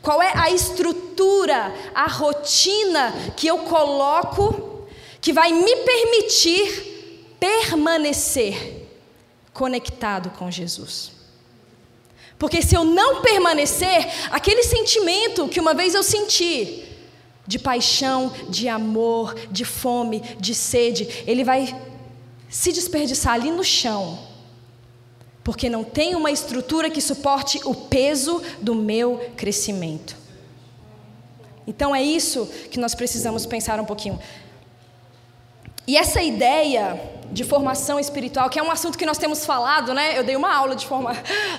Qual 0.01 0.21
é 0.21 0.31
a 0.35 0.51
estrutura, 0.51 1.73
a 1.93 2.07
rotina 2.07 3.13
que 3.35 3.47
eu 3.47 3.59
coloco 3.59 4.87
que 5.21 5.31
vai 5.31 5.51
me 5.51 5.75
permitir 5.77 7.35
permanecer 7.39 8.87
conectado 9.53 10.29
com 10.31 10.49
Jesus? 10.49 11.11
Porque 12.37 12.61
se 12.61 12.75
eu 12.75 12.83
não 12.83 13.21
permanecer, 13.21 14.05
aquele 14.31 14.63
sentimento 14.63 15.47
que 15.47 15.59
uma 15.59 15.73
vez 15.73 15.93
eu 15.95 16.03
senti, 16.03 16.83
de 17.45 17.59
paixão, 17.59 18.31
de 18.49 18.67
amor, 18.69 19.35
de 19.51 19.65
fome, 19.65 20.21
de 20.39 20.55
sede, 20.55 21.23
ele 21.27 21.43
vai 21.43 21.75
se 22.49 22.71
desperdiçar 22.71 23.33
ali 23.33 23.51
no 23.51 23.63
chão, 23.63 24.19
porque 25.43 25.69
não 25.69 25.83
tem 25.83 26.15
uma 26.15 26.31
estrutura 26.31 26.89
que 26.89 27.01
suporte 27.01 27.59
o 27.65 27.73
peso 27.73 28.41
do 28.61 28.75
meu 28.75 29.31
crescimento. 29.35 30.15
Então 31.65 31.95
é 31.95 32.01
isso 32.01 32.45
que 32.69 32.79
nós 32.79 32.93
precisamos 32.93 33.45
pensar 33.45 33.79
um 33.79 33.85
pouquinho. 33.85 34.19
E 35.85 35.97
essa 35.97 36.21
ideia 36.21 36.97
de 37.31 37.43
formação 37.43 37.99
espiritual, 37.99 38.49
que 38.49 38.57
é 38.57 38.63
um 38.63 38.71
assunto 38.71 38.97
que 38.97 39.05
nós 39.05 39.17
temos 39.17 39.45
falado, 39.45 39.93
né? 39.93 40.17
Eu 40.17 40.23
dei 40.23 40.35
uma 40.35 40.53
aula 40.53 40.75
de 40.75 40.85
forma 40.85 41.11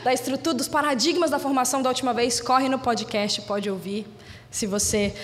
da 0.03 0.15
estrutura 0.15 0.55
dos 0.55 0.69
paradigmas 0.69 1.31
da 1.31 1.39
formação 1.39 1.83
da 1.83 1.91
última 1.91 2.15
vez, 2.15 2.41
corre 2.41 2.69
no 2.69 2.79
podcast, 2.79 3.43
pode 3.43 3.69
ouvir, 3.69 4.07
se 4.51 4.67
você 4.67 5.15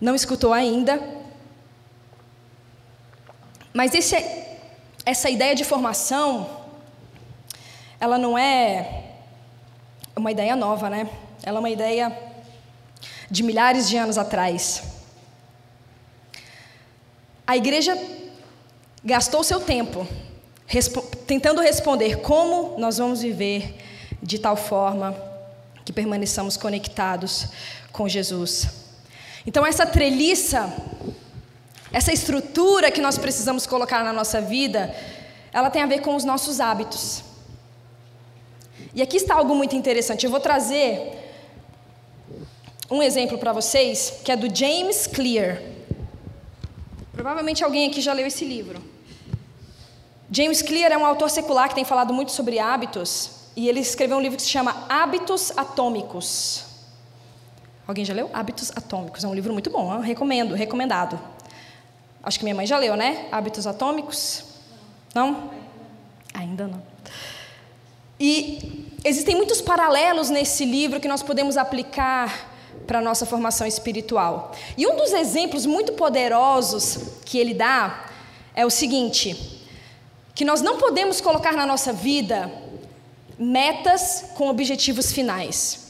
não 0.00 0.14
escutou 0.14 0.52
ainda. 0.52 1.02
Mas 3.72 3.94
esse, 3.94 4.16
essa 5.04 5.28
ideia 5.28 5.54
de 5.54 5.64
formação, 5.64 6.48
ela 7.98 8.18
não 8.18 8.38
é 8.38 9.04
uma 10.14 10.30
ideia 10.30 10.54
nova, 10.54 10.88
né? 10.88 11.08
Ela 11.42 11.58
é 11.58 11.60
uma 11.60 11.70
ideia 11.70 12.16
de 13.30 13.42
milhares 13.42 13.88
de 13.88 13.96
anos 13.96 14.16
atrás. 14.16 14.82
A 17.46 17.56
igreja 17.56 17.98
gastou 19.04 19.42
seu 19.42 19.60
tempo 19.60 20.06
tentando 21.26 21.60
responder 21.60 22.20
como 22.20 22.78
nós 22.78 22.98
vamos 22.98 23.22
viver 23.22 23.76
de 24.22 24.38
tal 24.38 24.56
forma 24.56 25.14
que 25.84 25.92
permaneçamos 25.92 26.56
conectados 26.56 27.48
com 27.92 28.08
Jesus. 28.08 28.83
Então, 29.46 29.66
essa 29.66 29.84
treliça, 29.86 30.72
essa 31.92 32.12
estrutura 32.12 32.90
que 32.90 33.00
nós 33.00 33.18
precisamos 33.18 33.66
colocar 33.66 34.02
na 34.02 34.12
nossa 34.12 34.40
vida, 34.40 34.94
ela 35.52 35.70
tem 35.70 35.82
a 35.82 35.86
ver 35.86 36.00
com 36.00 36.16
os 36.16 36.24
nossos 36.24 36.60
hábitos. 36.60 37.22
E 38.94 39.02
aqui 39.02 39.16
está 39.16 39.34
algo 39.34 39.54
muito 39.54 39.76
interessante. 39.76 40.24
Eu 40.24 40.30
vou 40.30 40.40
trazer 40.40 41.20
um 42.90 43.02
exemplo 43.02 43.38
para 43.38 43.52
vocês, 43.52 44.14
que 44.24 44.32
é 44.32 44.36
do 44.36 44.54
James 44.54 45.06
Clear. 45.06 45.60
Provavelmente 47.12 47.62
alguém 47.62 47.88
aqui 47.88 48.00
já 48.00 48.12
leu 48.12 48.26
esse 48.26 48.44
livro. 48.44 48.82
James 50.30 50.62
Clear 50.62 50.90
é 50.90 50.98
um 50.98 51.06
autor 51.06 51.30
secular 51.30 51.68
que 51.68 51.74
tem 51.74 51.84
falado 51.84 52.12
muito 52.12 52.32
sobre 52.32 52.58
hábitos, 52.58 53.30
e 53.56 53.68
ele 53.68 53.80
escreveu 53.80 54.16
um 54.16 54.20
livro 54.20 54.36
que 54.36 54.42
se 54.42 54.48
chama 54.48 54.84
Hábitos 54.88 55.52
Atômicos. 55.56 56.63
Alguém 57.86 58.04
já 58.04 58.14
leu? 58.14 58.30
Hábitos 58.32 58.72
Atômicos. 58.74 59.24
É 59.24 59.28
um 59.28 59.34
livro 59.34 59.52
muito 59.52 59.70
bom, 59.70 59.98
recomendo, 60.00 60.54
recomendado. 60.54 61.20
Acho 62.22 62.38
que 62.38 62.44
minha 62.44 62.54
mãe 62.54 62.66
já 62.66 62.78
leu, 62.78 62.96
né? 62.96 63.28
Hábitos 63.30 63.66
Atômicos? 63.66 64.44
Não? 65.14 65.50
Ainda 66.32 66.66
não. 66.66 66.82
E 68.18 68.88
existem 69.04 69.36
muitos 69.36 69.60
paralelos 69.60 70.30
nesse 70.30 70.64
livro 70.64 70.98
que 70.98 71.08
nós 71.08 71.22
podemos 71.22 71.58
aplicar 71.58 72.50
para 72.86 72.98
a 72.98 73.02
nossa 73.02 73.26
formação 73.26 73.66
espiritual. 73.66 74.52
E 74.76 74.86
um 74.86 74.96
dos 74.96 75.12
exemplos 75.12 75.66
muito 75.66 75.92
poderosos 75.92 76.98
que 77.24 77.38
ele 77.38 77.52
dá 77.52 78.06
é 78.54 78.64
o 78.64 78.70
seguinte: 78.70 79.62
que 80.34 80.44
nós 80.44 80.62
não 80.62 80.78
podemos 80.78 81.20
colocar 81.20 81.52
na 81.52 81.66
nossa 81.66 81.92
vida 81.92 82.50
metas 83.38 84.24
com 84.34 84.48
objetivos 84.48 85.12
finais. 85.12 85.83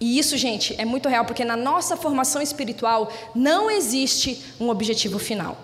E 0.00 0.18
isso, 0.18 0.36
gente, 0.38 0.74
é 0.78 0.84
muito 0.84 1.08
real, 1.08 1.26
porque 1.26 1.44
na 1.44 1.56
nossa 1.56 1.96
formação 1.96 2.40
espiritual 2.40 3.12
não 3.34 3.70
existe 3.70 4.42
um 4.58 4.70
objetivo 4.70 5.18
final. 5.18 5.58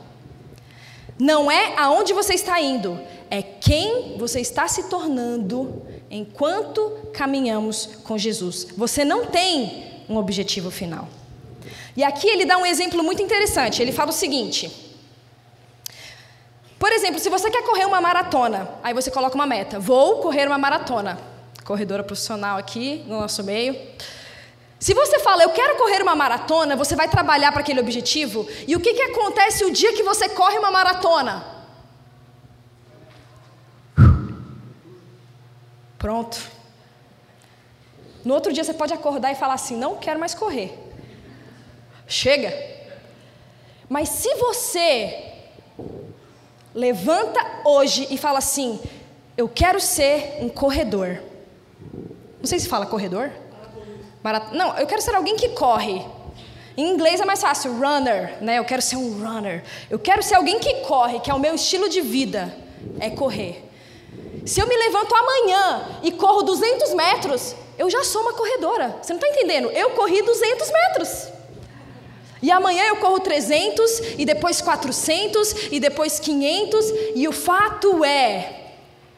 Não 1.19 1.50
é 1.50 1.75
aonde 1.78 2.12
você 2.12 2.35
está 2.35 2.61
indo, 2.61 3.00
é 3.31 3.40
quem 3.40 4.19
você 4.19 4.40
está 4.40 4.69
se 4.69 4.90
tornando 4.90 5.83
enquanto 6.11 7.09
caminhamos 7.14 7.87
com 8.05 8.19
Jesus. 8.19 8.69
Você 8.76 9.05
não 9.05 9.26
tem 9.26 10.05
um 10.09 10.16
objetivo 10.16 10.71
final. 10.71 11.09
E 11.97 12.05
aqui 12.05 12.28
ele 12.28 12.45
dá 12.45 12.59
um 12.59 12.66
exemplo 12.66 13.02
muito 13.02 13.23
interessante. 13.23 13.81
Ele 13.81 13.90
fala 13.90 14.11
o 14.11 14.14
seguinte: 14.14 14.71
Por 16.78 16.93
exemplo, 16.93 17.19
se 17.19 17.31
você 17.31 17.50
quer 17.50 17.64
correr 17.64 17.87
uma 17.87 18.02
maratona, 18.02 18.69
aí 18.83 18.93
você 18.93 19.11
coloca 19.11 19.35
uma 19.35 19.47
meta: 19.47 19.81
vou 19.81 20.19
correr 20.19 20.47
uma 20.47 20.59
maratona. 20.59 21.19
Corredora 21.64 22.05
profissional 22.05 22.59
aqui 22.59 23.02
no 23.07 23.19
nosso 23.21 23.43
meio. 23.43 23.75
Se 24.78 24.92
você 24.92 25.18
fala, 25.21 25.42
eu 25.42 25.50
quero 25.50 25.76
correr 25.76 26.02
uma 26.02 26.14
maratona, 26.14 26.76
você 26.76 26.95
vai 26.95 27.09
trabalhar 27.09 27.50
para 27.50 27.62
aquele 27.62 27.80
objetivo. 27.80 28.47
E 28.68 28.76
o 28.76 28.80
que, 28.80 28.92
que 28.92 29.02
acontece 29.02 29.64
o 29.64 29.71
dia 29.71 29.95
que 29.95 30.02
você 30.02 30.28
corre 30.28 30.59
uma 30.59 30.71
maratona? 30.71 31.45
Pronto. 35.99 36.38
No 38.25 38.35
outro 38.35 38.52
dia 38.52 38.62
você 38.62 38.75
pode 38.75 38.92
acordar 38.92 39.33
e 39.33 39.35
falar 39.35 39.54
assim: 39.54 39.76
não 39.76 39.97
quero 39.97 40.21
mais 40.21 40.35
correr. 40.35 40.78
Chega. 42.06 42.52
Mas 43.88 44.09
se 44.11 44.35
você 44.35 45.33
levanta 46.75 47.40
hoje 47.64 48.06
e 48.11 48.18
fala 48.18 48.38
assim: 48.38 48.78
eu 49.37 49.49
quero 49.49 49.80
ser 49.80 50.38
um 50.40 50.49
corredor. 50.49 51.23
Não 52.38 52.45
sei 52.45 52.59
se 52.59 52.68
fala 52.68 52.85
corredor. 52.85 53.33
Não, 54.52 54.76
eu 54.78 54.87
quero 54.87 55.02
ser 55.02 55.14
alguém 55.14 55.37
que 55.37 55.50
corre. 55.50 56.04
Em 56.76 56.90
inglês 56.90 57.21
é 57.21 57.25
mais 57.25 57.40
fácil, 57.40 57.73
runner, 57.73 58.37
né? 58.40 58.59
Eu 58.59 58.64
quero 58.64 58.83
ser 58.83 58.97
um 58.97 59.23
runner. 59.25 59.64
Eu 59.88 59.99
quero 59.99 60.23
ser 60.23 60.35
alguém 60.35 60.59
que 60.59 60.75
corre, 60.80 61.21
que 61.21 61.30
é 61.30 61.35
o 61.35 61.38
meu 61.38 61.54
estilo 61.54 61.88
de 61.88 62.00
vida, 62.00 62.54
é 63.00 63.09
correr. 63.09 63.64
Se 64.45 64.61
eu 64.61 64.66
me 64.66 64.76
levanto 64.76 65.14
amanhã 65.14 66.00
e 66.02 66.12
corro 66.12 66.42
200 66.42 66.95
metros, 66.95 67.56
eu 67.78 67.88
já 67.90 68.04
sou 68.04 68.23
uma 68.23 68.35
corredora. 68.35 68.97
Você 69.00 69.12
não 69.12 69.21
está 69.21 69.28
entendendo? 69.28 69.71
Eu 69.71 69.90
corri 69.90 70.23
200 70.23 70.71
metros. 70.71 71.28
E 72.42 72.50
amanhã 72.50 72.85
eu 72.85 72.97
corro 72.97 73.18
300, 73.21 74.18
e 74.18 74.25
depois 74.25 74.61
400, 74.61 75.73
e 75.73 75.80
depois 75.80 76.21
500, 76.21 76.87
e 77.14 77.26
o 77.26 77.33
fato 77.33 78.04
é, 78.04 78.75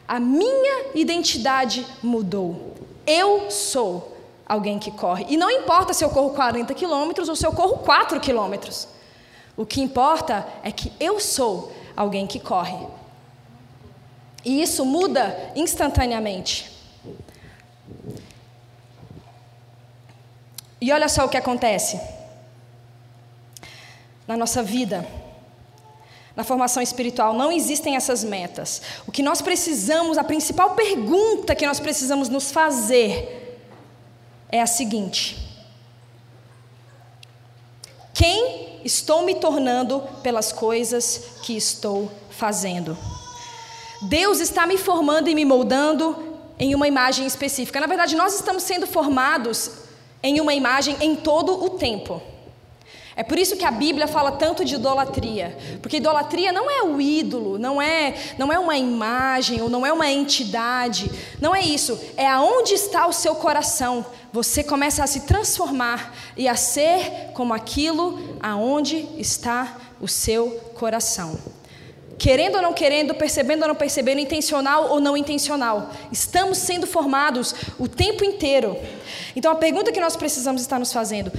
a 0.06 0.20
minha 0.20 0.86
identidade 0.94 1.84
mudou. 2.02 2.74
Eu 3.06 3.50
sou 3.50 4.17
alguém 4.48 4.78
que 4.78 4.90
corre. 4.90 5.26
E 5.28 5.36
não 5.36 5.50
importa 5.50 5.92
se 5.92 6.02
eu 6.02 6.10
corro 6.10 6.30
40 6.30 6.72
quilômetros 6.74 7.28
ou 7.28 7.36
se 7.36 7.46
eu 7.46 7.52
corro 7.52 7.78
4 7.78 8.18
quilômetros. 8.18 8.88
O 9.56 9.66
que 9.66 9.80
importa 9.80 10.46
é 10.62 10.72
que 10.72 10.92
eu 10.98 11.20
sou 11.20 11.72
alguém 11.96 12.26
que 12.26 12.40
corre. 12.40 12.86
E 14.44 14.62
isso 14.62 14.84
muda 14.84 15.52
instantaneamente. 15.54 16.70
E 20.80 20.92
olha 20.92 21.08
só 21.08 21.26
o 21.26 21.28
que 21.28 21.36
acontece 21.36 22.00
na 24.26 24.36
nossa 24.36 24.62
vida. 24.62 25.04
Na 26.36 26.44
formação 26.44 26.80
espiritual 26.80 27.34
não 27.34 27.50
existem 27.50 27.96
essas 27.96 28.22
metas. 28.22 28.80
O 29.04 29.10
que 29.10 29.24
nós 29.24 29.42
precisamos, 29.42 30.16
a 30.16 30.22
principal 30.22 30.76
pergunta 30.76 31.54
que 31.56 31.66
nós 31.66 31.80
precisamos 31.80 32.28
nos 32.28 32.52
fazer 32.52 33.47
é 34.50 34.60
a 34.60 34.66
seguinte: 34.66 35.36
Quem 38.14 38.80
estou 38.84 39.22
me 39.22 39.34
tornando 39.34 40.00
pelas 40.22 40.52
coisas 40.52 41.22
que 41.42 41.56
estou 41.56 42.10
fazendo? 42.30 42.96
Deus 44.02 44.40
está 44.40 44.66
me 44.66 44.78
formando 44.78 45.28
e 45.28 45.34
me 45.34 45.44
moldando 45.44 46.38
em 46.58 46.74
uma 46.74 46.86
imagem 46.86 47.26
específica. 47.26 47.80
Na 47.80 47.86
verdade, 47.86 48.16
nós 48.16 48.34
estamos 48.34 48.62
sendo 48.62 48.86
formados 48.86 49.70
em 50.22 50.40
uma 50.40 50.54
imagem 50.54 50.96
em 51.00 51.14
todo 51.16 51.64
o 51.64 51.70
tempo. 51.70 52.22
É 53.18 53.24
por 53.24 53.36
isso 53.36 53.56
que 53.56 53.64
a 53.64 53.70
Bíblia 53.72 54.06
fala 54.06 54.30
tanto 54.30 54.64
de 54.64 54.76
idolatria, 54.76 55.58
porque 55.82 55.96
idolatria 55.96 56.52
não 56.52 56.70
é 56.70 56.84
o 56.84 57.00
ídolo, 57.00 57.58
não 57.58 57.82
é, 57.82 58.14
não 58.38 58.52
é 58.52 58.60
uma 58.60 58.76
imagem 58.76 59.60
ou 59.60 59.68
não 59.68 59.84
é 59.84 59.92
uma 59.92 60.08
entidade, 60.08 61.10
não 61.40 61.52
é 61.52 61.60
isso, 61.60 61.98
é 62.16 62.28
aonde 62.28 62.74
está 62.74 63.08
o 63.08 63.12
seu 63.12 63.34
coração. 63.34 64.06
Você 64.32 64.62
começa 64.62 65.02
a 65.02 65.06
se 65.08 65.22
transformar 65.22 66.14
e 66.36 66.46
a 66.46 66.54
ser 66.54 67.32
como 67.34 67.52
aquilo 67.52 68.36
aonde 68.40 69.08
está 69.18 69.76
o 70.00 70.06
seu 70.06 70.50
coração. 70.76 71.36
Querendo 72.16 72.54
ou 72.54 72.62
não 72.62 72.72
querendo, 72.72 73.16
percebendo 73.16 73.62
ou 73.62 73.68
não 73.68 73.74
percebendo, 73.74 74.20
intencional 74.20 74.90
ou 74.90 75.00
não 75.00 75.16
intencional, 75.16 75.90
estamos 76.12 76.58
sendo 76.58 76.86
formados 76.86 77.52
o 77.80 77.88
tempo 77.88 78.22
inteiro. 78.22 78.76
Então 79.34 79.50
a 79.50 79.56
pergunta 79.56 79.90
que 79.90 80.00
nós 80.00 80.14
precisamos 80.14 80.62
estar 80.62 80.78
nos 80.78 80.92
fazendo 80.92 81.32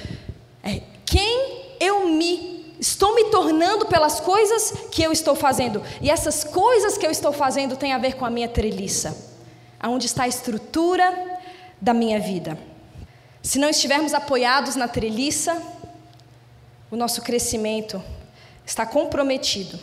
é: 0.62 0.82
quem 1.06 1.69
eu 1.80 2.08
me 2.08 2.60
estou 2.80 3.14
me 3.14 3.26
tornando 3.26 3.86
pelas 3.86 4.20
coisas 4.20 4.74
que 4.92 5.04
eu 5.04 5.12
estou 5.12 5.36
fazendo. 5.36 5.84
E 6.02 6.10
essas 6.10 6.44
coisas 6.44 6.98
que 6.98 7.06
eu 7.06 7.12
estou 7.12 7.34
fazendo 7.34 7.76
têm 7.76 7.94
a 7.94 7.98
ver 7.98 8.16
com 8.16 8.26
a 8.26 8.30
minha 8.30 8.48
treliça, 8.48 9.16
aonde 9.80 10.06
está 10.06 10.24
a 10.24 10.28
estrutura 10.28 11.40
da 11.80 11.94
minha 11.94 12.20
vida. 12.20 12.58
Se 13.42 13.60
não 13.60 13.70
estivermos 13.70 14.14
apoiados 14.14 14.76
na 14.76 14.88
treliça, 14.88 15.62
o 16.92 16.96
nosso 16.96 17.22
crescimento 17.22 18.02
está 18.66 18.86
comprometido. 18.86 19.80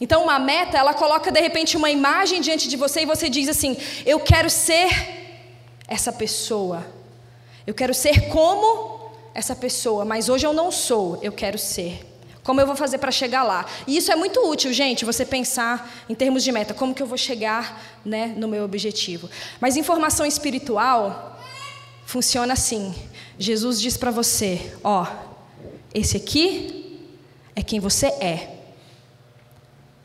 Então, 0.00 0.22
uma 0.24 0.38
meta, 0.38 0.78
ela 0.78 0.94
coloca 0.94 1.30
de 1.30 1.40
repente 1.40 1.76
uma 1.76 1.90
imagem 1.90 2.40
diante 2.40 2.68
de 2.68 2.76
você 2.76 3.02
e 3.02 3.06
você 3.06 3.28
diz 3.28 3.48
assim: 3.48 3.76
Eu 4.04 4.20
quero 4.20 4.48
ser 4.50 4.90
essa 5.86 6.12
pessoa. 6.12 6.86
Eu 7.66 7.74
quero 7.74 7.94
ser 7.94 8.28
como 8.28 8.99
essa 9.34 9.54
pessoa, 9.54 10.04
mas 10.04 10.28
hoje 10.28 10.46
eu 10.46 10.52
não 10.52 10.70
sou, 10.70 11.18
eu 11.22 11.32
quero 11.32 11.58
ser. 11.58 12.06
Como 12.42 12.60
eu 12.60 12.66
vou 12.66 12.74
fazer 12.74 12.98
para 12.98 13.10
chegar 13.10 13.42
lá? 13.42 13.66
E 13.86 13.96
isso 13.96 14.10
é 14.10 14.16
muito 14.16 14.40
útil, 14.48 14.72
gente, 14.72 15.04
você 15.04 15.24
pensar 15.24 16.04
em 16.08 16.14
termos 16.14 16.42
de 16.42 16.50
meta, 16.50 16.72
como 16.72 16.94
que 16.94 17.02
eu 17.02 17.06
vou 17.06 17.18
chegar 17.18 18.00
né, 18.04 18.34
no 18.36 18.48
meu 18.48 18.64
objetivo. 18.64 19.28
Mas 19.60 19.76
informação 19.76 20.24
espiritual 20.24 21.38
funciona 22.06 22.54
assim. 22.54 22.94
Jesus 23.38 23.80
diz 23.80 23.96
para 23.96 24.10
você: 24.10 24.74
ó, 24.82 25.06
esse 25.94 26.16
aqui 26.16 27.06
é 27.54 27.62
quem 27.62 27.78
você 27.78 28.06
é. 28.06 28.56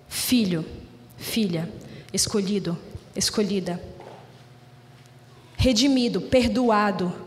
Filho, 0.09 0.65
filha, 1.17 1.71
escolhido, 2.13 2.77
escolhida. 3.15 3.81
Redimido, 5.57 6.21
perdoado, 6.21 7.24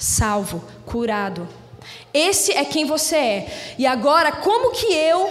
salvo, 0.00 0.64
curado. 0.86 1.46
Esse 2.12 2.52
é 2.52 2.64
quem 2.64 2.86
você 2.86 3.16
é. 3.16 3.74
E 3.78 3.86
agora, 3.86 4.32
como 4.32 4.72
que 4.72 4.86
eu 4.86 5.30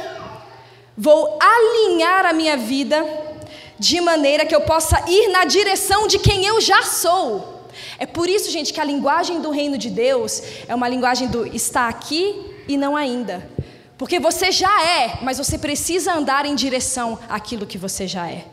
vou 0.96 1.38
alinhar 1.42 2.26
a 2.26 2.34
minha 2.34 2.56
vida 2.56 3.04
de 3.80 4.00
maneira 4.00 4.46
que 4.46 4.56
eu 4.56 4.62
possa 4.62 5.04
ir 5.10 5.30
na 5.30 5.44
direção 5.44 6.08
de 6.08 6.20
quem 6.20 6.46
eu 6.46 6.62
já 6.62 6.84
sou? 6.84 7.66
É 7.98 8.06
por 8.06 8.30
isso, 8.30 8.52
gente, 8.52 8.72
que 8.72 8.80
a 8.80 8.84
linguagem 8.84 9.42
do 9.42 9.50
reino 9.50 9.78
de 9.78 9.90
Deus 9.90 10.42
é 10.68 10.76
uma 10.76 10.88
linguagem 10.88 11.28
do 11.28 11.46
está 11.48 11.88
aqui 11.88 12.46
e 12.68 12.78
não 12.78 12.96
ainda. 12.96 13.50
Porque 13.98 14.20
você 14.20 14.52
já 14.52 14.84
é, 14.86 15.20
mas 15.24 15.38
você 15.38 15.58
precisa 15.58 16.14
andar 16.14 16.46
em 16.46 16.56
direção 16.56 17.18
àquilo 17.28 17.66
que 17.66 17.78
você 17.78 18.08
já 18.08 18.30
é. 18.30 18.46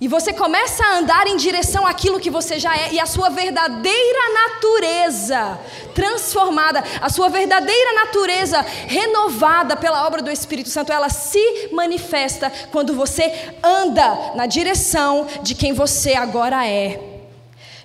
E 0.00 0.08
você 0.08 0.32
começa 0.32 0.84
a 0.84 0.98
andar 0.98 1.26
em 1.26 1.36
direção 1.36 1.86
àquilo 1.86 2.18
que 2.18 2.30
você 2.30 2.58
já 2.58 2.76
é, 2.76 2.92
e 2.92 3.00
a 3.00 3.06
sua 3.06 3.28
verdadeira 3.28 4.32
natureza 4.32 5.58
transformada, 5.94 6.82
a 7.00 7.08
sua 7.08 7.28
verdadeira 7.28 7.92
natureza 7.92 8.60
renovada 8.60 9.76
pela 9.76 10.04
obra 10.06 10.20
do 10.20 10.30
Espírito 10.30 10.68
Santo, 10.68 10.92
ela 10.92 11.08
se 11.08 11.68
manifesta 11.72 12.52
quando 12.72 12.94
você 12.94 13.54
anda 13.62 14.32
na 14.34 14.46
direção 14.46 15.28
de 15.42 15.54
quem 15.54 15.72
você 15.72 16.14
agora 16.14 16.66
é. 16.66 17.00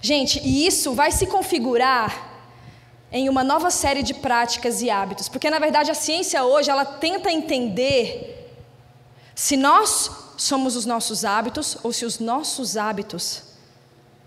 Gente, 0.02 0.42
e 0.44 0.66
isso 0.66 0.94
vai 0.94 1.12
se 1.12 1.28
configurar 1.28 2.28
em 3.12 3.30
uma 3.30 3.44
nova 3.44 3.70
série 3.70 4.02
de 4.02 4.14
práticas 4.14 4.82
e 4.82 4.90
hábitos, 4.90 5.30
porque 5.30 5.50
na 5.50 5.60
verdade 5.60 5.92
a 5.92 5.96
ciência 5.96 6.44
hoje 6.44 6.72
ela 6.72 6.86
tenta 6.86 7.32
entender 7.32 8.39
se 9.40 9.56
nós 9.56 10.12
somos 10.36 10.76
os 10.76 10.86
nossos 10.86 11.24
hábitos 11.24 11.78
ou 11.82 11.94
se 11.94 12.04
os 12.04 12.20
nossos 12.20 12.76
hábitos 12.76 13.42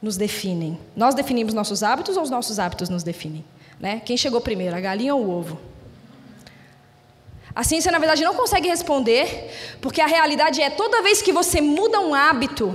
nos 0.00 0.16
definem. 0.16 0.80
Nós 0.96 1.14
definimos 1.14 1.52
nossos 1.52 1.82
hábitos 1.82 2.16
ou 2.16 2.22
os 2.22 2.30
nossos 2.30 2.58
hábitos 2.58 2.88
nos 2.88 3.02
definem? 3.02 3.44
Né? 3.78 4.00
Quem 4.06 4.16
chegou 4.16 4.40
primeiro, 4.40 4.74
a 4.74 4.80
galinha 4.80 5.14
ou 5.14 5.22
o 5.22 5.30
ovo? 5.30 5.60
A 7.54 7.62
ciência, 7.62 7.92
na 7.92 7.98
verdade, 7.98 8.24
não 8.24 8.34
consegue 8.34 8.66
responder, 8.68 9.76
porque 9.82 10.00
a 10.00 10.06
realidade 10.06 10.62
é: 10.62 10.70
toda 10.70 11.02
vez 11.02 11.20
que 11.20 11.30
você 11.30 11.60
muda 11.60 12.00
um 12.00 12.14
hábito, 12.14 12.74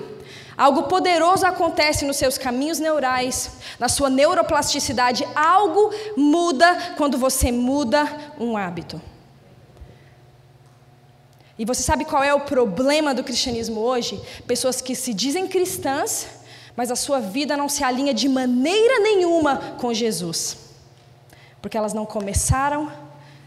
algo 0.56 0.84
poderoso 0.84 1.44
acontece 1.44 2.06
nos 2.06 2.18
seus 2.18 2.38
caminhos 2.38 2.78
neurais, 2.78 3.54
na 3.80 3.90
sua 3.90 4.12
neuroplasticidade. 4.12 5.28
Algo 5.36 5.92
muda 6.16 6.94
quando 6.98 7.18
você 7.18 7.52
muda 7.52 8.08
um 8.40 8.56
hábito. 8.56 9.02
E 11.58 11.66
você 11.66 11.82
sabe 11.82 12.06
qual 12.06 12.24
é 12.24 12.34
o 12.34 12.42
problema 12.42 13.14
do 13.14 13.24
cristianismo 13.24 13.80
hoje? 13.80 14.22
Pessoas 14.46 14.80
que 14.80 14.94
se 14.94 15.14
dizem 15.14 15.48
cristãs, 15.48 16.28
mas 16.76 16.92
a 16.92 16.96
sua 16.96 17.20
vida 17.20 17.58
não 17.58 17.68
se 17.68 17.84
alinha 17.84 18.14
de 18.14 18.30
maneira 18.30 19.00
nenhuma 19.00 19.58
com 19.80 19.94
Jesus. 19.94 20.58
Porque 21.62 21.78
elas 21.78 21.94
não 21.94 22.06
começaram 22.06 22.92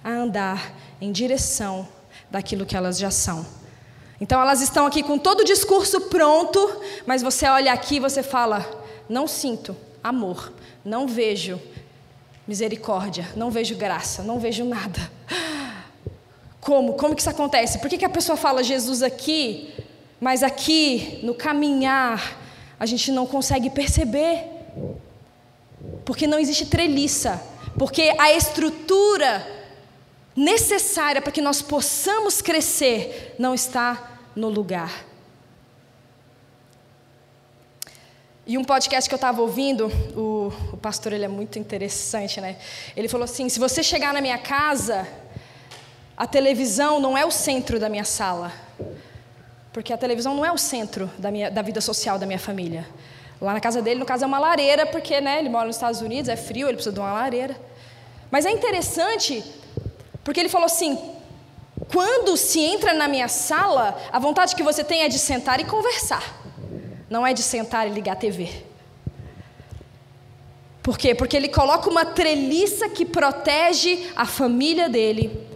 a 0.03 0.11
andar 0.11 0.75
em 1.01 1.13
direção 1.13 1.87
daquilo 2.29 2.67
que 2.67 2.77
elas 2.77 2.99
já 2.99 3.11
são. 3.11 3.47
Então 4.21 4.41
elas 4.41 4.61
estão 4.61 4.87
aqui 4.87 5.03
com 5.03 5.17
todo 5.17 5.41
o 5.41 5.45
discurso 5.45 6.01
pronto, 6.03 6.83
mas 7.07 7.23
você 7.23 7.47
olha 7.47 7.73
aqui 7.73 7.97
e 7.97 8.01
você 8.01 8.23
fala: 8.23 8.69
não 9.09 9.27
sinto 9.29 9.77
amor, 10.03 10.53
não 10.85 11.07
vejo 11.07 11.61
misericórdia, 12.47 13.29
não 13.37 13.51
vejo 13.51 13.77
graça, 13.77 14.23
não 14.23 14.41
vejo 14.41 14.65
nada. 14.65 15.20
Como? 16.61 16.95
Como 16.95 17.15
que 17.15 17.21
isso 17.23 17.31
acontece? 17.31 17.79
Por 17.79 17.89
que, 17.89 17.99
que 17.99 18.05
a 18.05 18.11
pessoa 18.11 18.37
fala 18.37 18.63
Jesus 18.63 19.03
aqui, 19.03 19.73
mas 20.21 20.43
aqui 20.43 21.21
no 21.23 21.35
caminhar 21.35 22.39
a 22.79 22.87
gente 22.87 23.11
não 23.11 23.27
consegue 23.27 23.71
perceber? 23.71 24.45
Porque 26.05 26.27
não 26.27 26.39
existe 26.39 26.67
treliça, 26.67 27.43
porque 27.79 28.15
a 28.19 28.33
estrutura 28.33 29.47
necessária 30.37 31.21
para 31.21 31.33
que 31.33 31.41
nós 31.41 31.63
possamos 31.63 32.41
crescer 32.41 33.35
não 33.39 33.55
está 33.55 34.19
no 34.37 34.49
lugar. 34.49 35.07
E 38.47 38.59
um 38.59 38.65
podcast 38.65 39.09
que 39.09 39.15
eu 39.15 39.19
estava 39.19 39.41
ouvindo, 39.41 39.87
o, 40.17 40.53
o 40.73 40.77
pastor 40.77 41.13
ele 41.13 41.25
é 41.25 41.29
muito 41.29 41.59
interessante, 41.59 42.41
né? 42.41 42.57
Ele 42.97 43.09
falou 43.09 43.25
assim: 43.25 43.49
se 43.49 43.61
você 43.61 43.83
chegar 43.83 44.13
na 44.13 44.21
minha 44.21 44.39
casa, 44.39 45.07
a 46.21 46.27
televisão 46.27 47.01
não 47.01 47.17
é 47.17 47.25
o 47.25 47.31
centro 47.31 47.81
da 47.81 47.89
minha 47.89 48.05
sala, 48.05 48.53
porque 49.73 49.91
a 49.91 49.97
televisão 49.97 50.35
não 50.35 50.45
é 50.45 50.53
o 50.53 50.59
centro 50.59 51.11
da, 51.17 51.31
minha, 51.31 51.51
da 51.51 51.63
vida 51.63 51.81
social 51.81 52.19
da 52.19 52.27
minha 52.27 52.39
família. 52.39 52.87
Lá 53.41 53.55
na 53.55 53.61
casa 53.61 53.81
dele, 53.81 53.99
no 53.99 54.05
caso, 54.05 54.25
é 54.25 54.27
uma 54.27 54.39
lareira, 54.39 54.85
porque 54.85 55.19
né, 55.19 55.39
ele 55.39 55.49
mora 55.49 55.67
nos 55.67 55.77
Estados 55.77 56.03
Unidos, 56.03 56.29
é 56.29 56.37
frio, 56.37 56.69
ele 56.69 56.75
precisa 56.75 56.93
de 56.93 57.01
uma 57.01 57.11
lareira. 57.11 57.59
Mas 58.31 58.45
é 58.45 58.51
interessante, 58.51 59.43
porque 60.23 60.39
ele 60.39 60.51
falou 60.51 60.67
assim: 60.67 60.99
quando 61.91 62.37
se 62.37 62.61
entra 62.61 62.93
na 62.93 63.09
minha 63.09 63.27
sala, 63.27 63.99
a 64.13 64.19
vontade 64.19 64.55
que 64.55 64.63
você 64.63 64.85
tem 64.85 65.01
é 65.01 65.09
de 65.09 65.19
sentar 65.19 65.59
e 65.59 65.65
conversar. 65.65 66.39
Não 67.09 67.27
é 67.27 67.33
de 67.33 67.43
sentar 67.43 67.89
e 67.89 67.91
ligar 67.93 68.13
a 68.13 68.17
TV. 68.17 68.51
Por 70.83 70.99
quê? 70.99 71.15
Porque 71.15 71.35
ele 71.35 71.49
coloca 71.49 71.89
uma 71.89 72.05
treliça 72.05 72.91
que 72.91 73.07
protege 73.07 74.11
a 74.15 74.27
família 74.27 74.87
dele, 74.87 75.49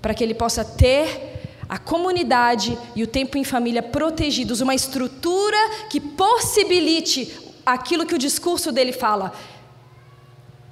para 0.00 0.14
que 0.14 0.24
ele 0.24 0.34
possa 0.34 0.64
ter 0.64 1.30
a 1.68 1.78
comunidade 1.78 2.76
e 2.96 3.02
o 3.02 3.06
tempo 3.06 3.38
em 3.38 3.44
família 3.44 3.82
protegidos, 3.82 4.60
uma 4.60 4.74
estrutura 4.74 5.56
que 5.88 6.00
possibilite 6.00 7.32
aquilo 7.64 8.04
que 8.04 8.14
o 8.14 8.18
discurso 8.18 8.72
dele 8.72 8.92
fala. 8.92 9.32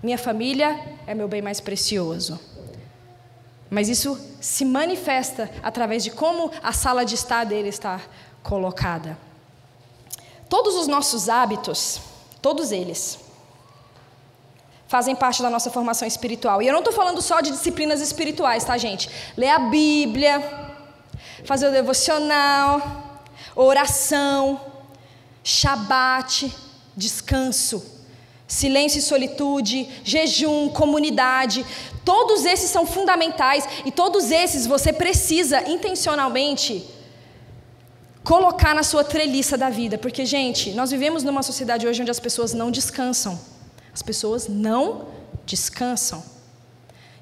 Minha 0.03 0.19
família 0.19 0.99
é 1.07 1.15
meu 1.15 1.29
bem 1.29 1.41
mais 1.41 1.61
precioso. 1.61 2.39
Mas 3.71 3.89
isso 3.89 4.19
se 4.41 4.65
manifesta 4.65 5.51
através 5.63 6.03
de 6.03 6.11
como 6.11 6.51
a 6.63 6.73
sala 6.73 7.05
de 7.05 7.15
estar 7.15 7.45
dele 7.45 7.69
está 7.69 8.01
colocada. 8.43 9.19
Todos 10.49 10.75
os 10.75 10.87
nossos 10.87 11.29
hábitos, 11.29 12.01
todos 12.41 12.73
eles, 12.73 13.19
fazem 14.89 15.15
parte 15.15 15.43
da 15.43 15.51
nossa 15.51 15.71
formação 15.71 16.09
espiritual. 16.09 16.63
E 16.63 16.67
eu 16.67 16.73
não 16.73 16.81
estou 16.81 16.95
falando 16.95 17.21
só 17.21 17.41
de 17.41 17.51
disciplinas 17.51 18.01
espirituais, 18.01 18.65
tá, 18.65 18.77
gente? 18.79 19.09
Ler 19.37 19.51
a 19.51 19.59
Bíblia, 19.59 20.43
fazer 21.45 21.69
o 21.69 21.71
devocional, 21.71 23.21
oração, 23.55 24.59
shabat, 25.45 26.51
descanso, 26.97 27.85
silêncio 28.47 28.99
e 28.99 29.03
solitude, 29.03 29.87
jejum, 30.03 30.71
comunidade. 30.71 31.67
Todos 32.03 32.47
esses 32.47 32.71
são 32.71 32.87
fundamentais 32.87 33.69
e 33.85 33.93
todos 33.93 34.31
esses 34.31 34.67
você 34.67 34.91
precisa 34.91 35.69
intencionalmente 35.69 36.89
colocar 38.25 38.75
na 38.75 38.83
sua 38.83 39.05
treliça 39.05 39.59
da 39.59 39.69
vida. 39.69 39.99
Porque, 39.99 40.25
gente, 40.25 40.71
nós 40.71 40.91
vivemos 40.91 41.23
numa 41.23 41.43
sociedade 41.43 41.87
hoje 41.87 42.01
onde 42.01 42.11
as 42.11 42.19
pessoas 42.19 42.55
não 42.55 42.71
descansam. 42.71 43.39
As 43.99 44.03
pessoas 44.03 44.47
não 44.47 45.09
descansam. 45.45 46.23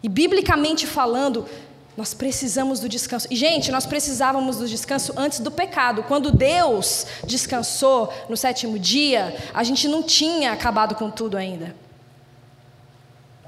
E, 0.02 0.10
biblicamente 0.10 0.86
falando, 0.86 1.48
nós 1.96 2.12
precisamos 2.12 2.80
do 2.80 2.86
descanso. 2.86 3.26
E, 3.30 3.34
gente, 3.34 3.72
nós 3.72 3.86
precisávamos 3.86 4.58
do 4.58 4.68
descanso 4.68 5.14
antes 5.16 5.38
do 5.40 5.50
pecado. 5.50 6.02
Quando 6.02 6.30
Deus 6.30 7.06
descansou 7.26 8.12
no 8.28 8.36
sétimo 8.36 8.78
dia, 8.78 9.34
a 9.54 9.64
gente 9.64 9.88
não 9.88 10.02
tinha 10.02 10.52
acabado 10.52 10.94
com 10.96 11.10
tudo 11.10 11.38
ainda. 11.38 11.74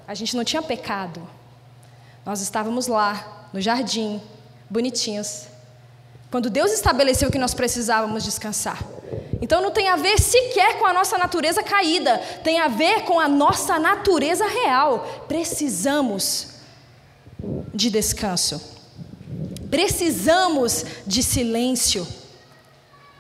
A 0.07 0.15
gente 0.15 0.35
não 0.35 0.43
tinha 0.43 0.63
pecado. 0.63 1.21
Nós 2.25 2.41
estávamos 2.41 2.87
lá, 2.87 3.51
no 3.53 3.61
jardim, 3.61 4.23
bonitinhos, 4.71 5.43
quando 6.31 6.49
Deus 6.49 6.73
estabeleceu 6.73 7.31
que 7.31 7.39
nós 7.39 7.53
precisávamos 7.53 8.25
descansar. 8.25 8.83
Então 9.41 9.61
não 9.63 9.71
tem 9.71 9.89
a 9.89 9.97
ver 9.97 10.19
sequer 10.21 10.79
com 10.79 10.87
a 10.87 10.93
nossa 10.93 11.17
natureza 11.17 11.63
caída, 11.63 12.19
tem 12.43 12.59
a 12.61 12.69
ver 12.69 13.03
com 13.03 13.19
a 13.19 13.29
nossa 13.29 13.79
natureza 13.79 14.47
real. 14.47 15.25
Precisamos 15.29 16.49
de 17.75 17.91
descanso. 17.91 18.77
Precisamos 19.71 20.85
de 21.07 21.23
silêncio. 21.23 22.07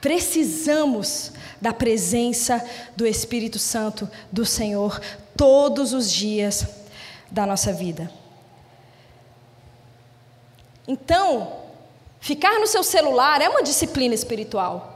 Precisamos 0.00 1.32
da 1.60 1.72
presença 1.72 2.64
do 2.96 3.06
Espírito 3.06 3.58
Santo 3.58 4.08
do 4.30 4.46
Senhor 4.46 5.00
todos 5.36 5.92
os 5.92 6.10
dias 6.10 6.66
da 7.30 7.44
nossa 7.44 7.72
vida. 7.72 8.10
Então, 10.86 11.68
Ficar 12.20 12.58
no 12.58 12.66
seu 12.66 12.82
celular 12.82 13.40
é 13.40 13.48
uma 13.48 13.62
disciplina 13.62 14.14
espiritual. 14.14 14.87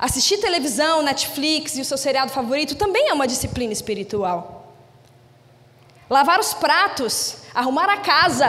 Assistir 0.00 0.38
televisão, 0.38 1.02
Netflix 1.02 1.76
e 1.76 1.82
o 1.82 1.84
seu 1.84 1.98
seriado 1.98 2.32
favorito 2.32 2.74
também 2.74 3.10
é 3.10 3.12
uma 3.12 3.26
disciplina 3.26 3.70
espiritual. 3.70 4.74
Lavar 6.08 6.40
os 6.40 6.54
pratos, 6.54 7.36
arrumar 7.54 7.84
a 7.90 7.98
casa 7.98 8.48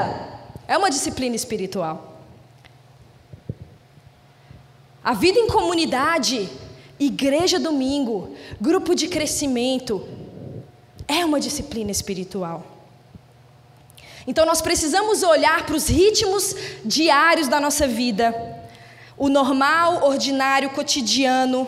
é 0.66 0.78
uma 0.78 0.90
disciplina 0.90 1.36
espiritual. 1.36 2.16
A 5.04 5.14
vida 5.14 5.40
em 5.40 5.48
comunidade, 5.48 6.50
igreja 6.98 7.60
domingo, 7.60 8.34
grupo 8.62 8.96
de 8.96 9.10
crescimento, 9.10 10.08
é 11.06 11.26
uma 11.26 11.42
disciplina 11.42 11.92
espiritual. 11.92 12.66
Então 14.26 14.46
nós 14.46 14.62
precisamos 14.62 15.22
olhar 15.22 15.66
para 15.66 15.76
os 15.76 15.90
ritmos 15.90 16.56
diários 16.86 17.50
da 17.50 17.60
nossa 17.60 17.86
vida, 17.86 18.34
o 19.18 19.30
normal, 19.30 20.04
ordinário, 20.04 20.70
cotidiano. 20.72 21.68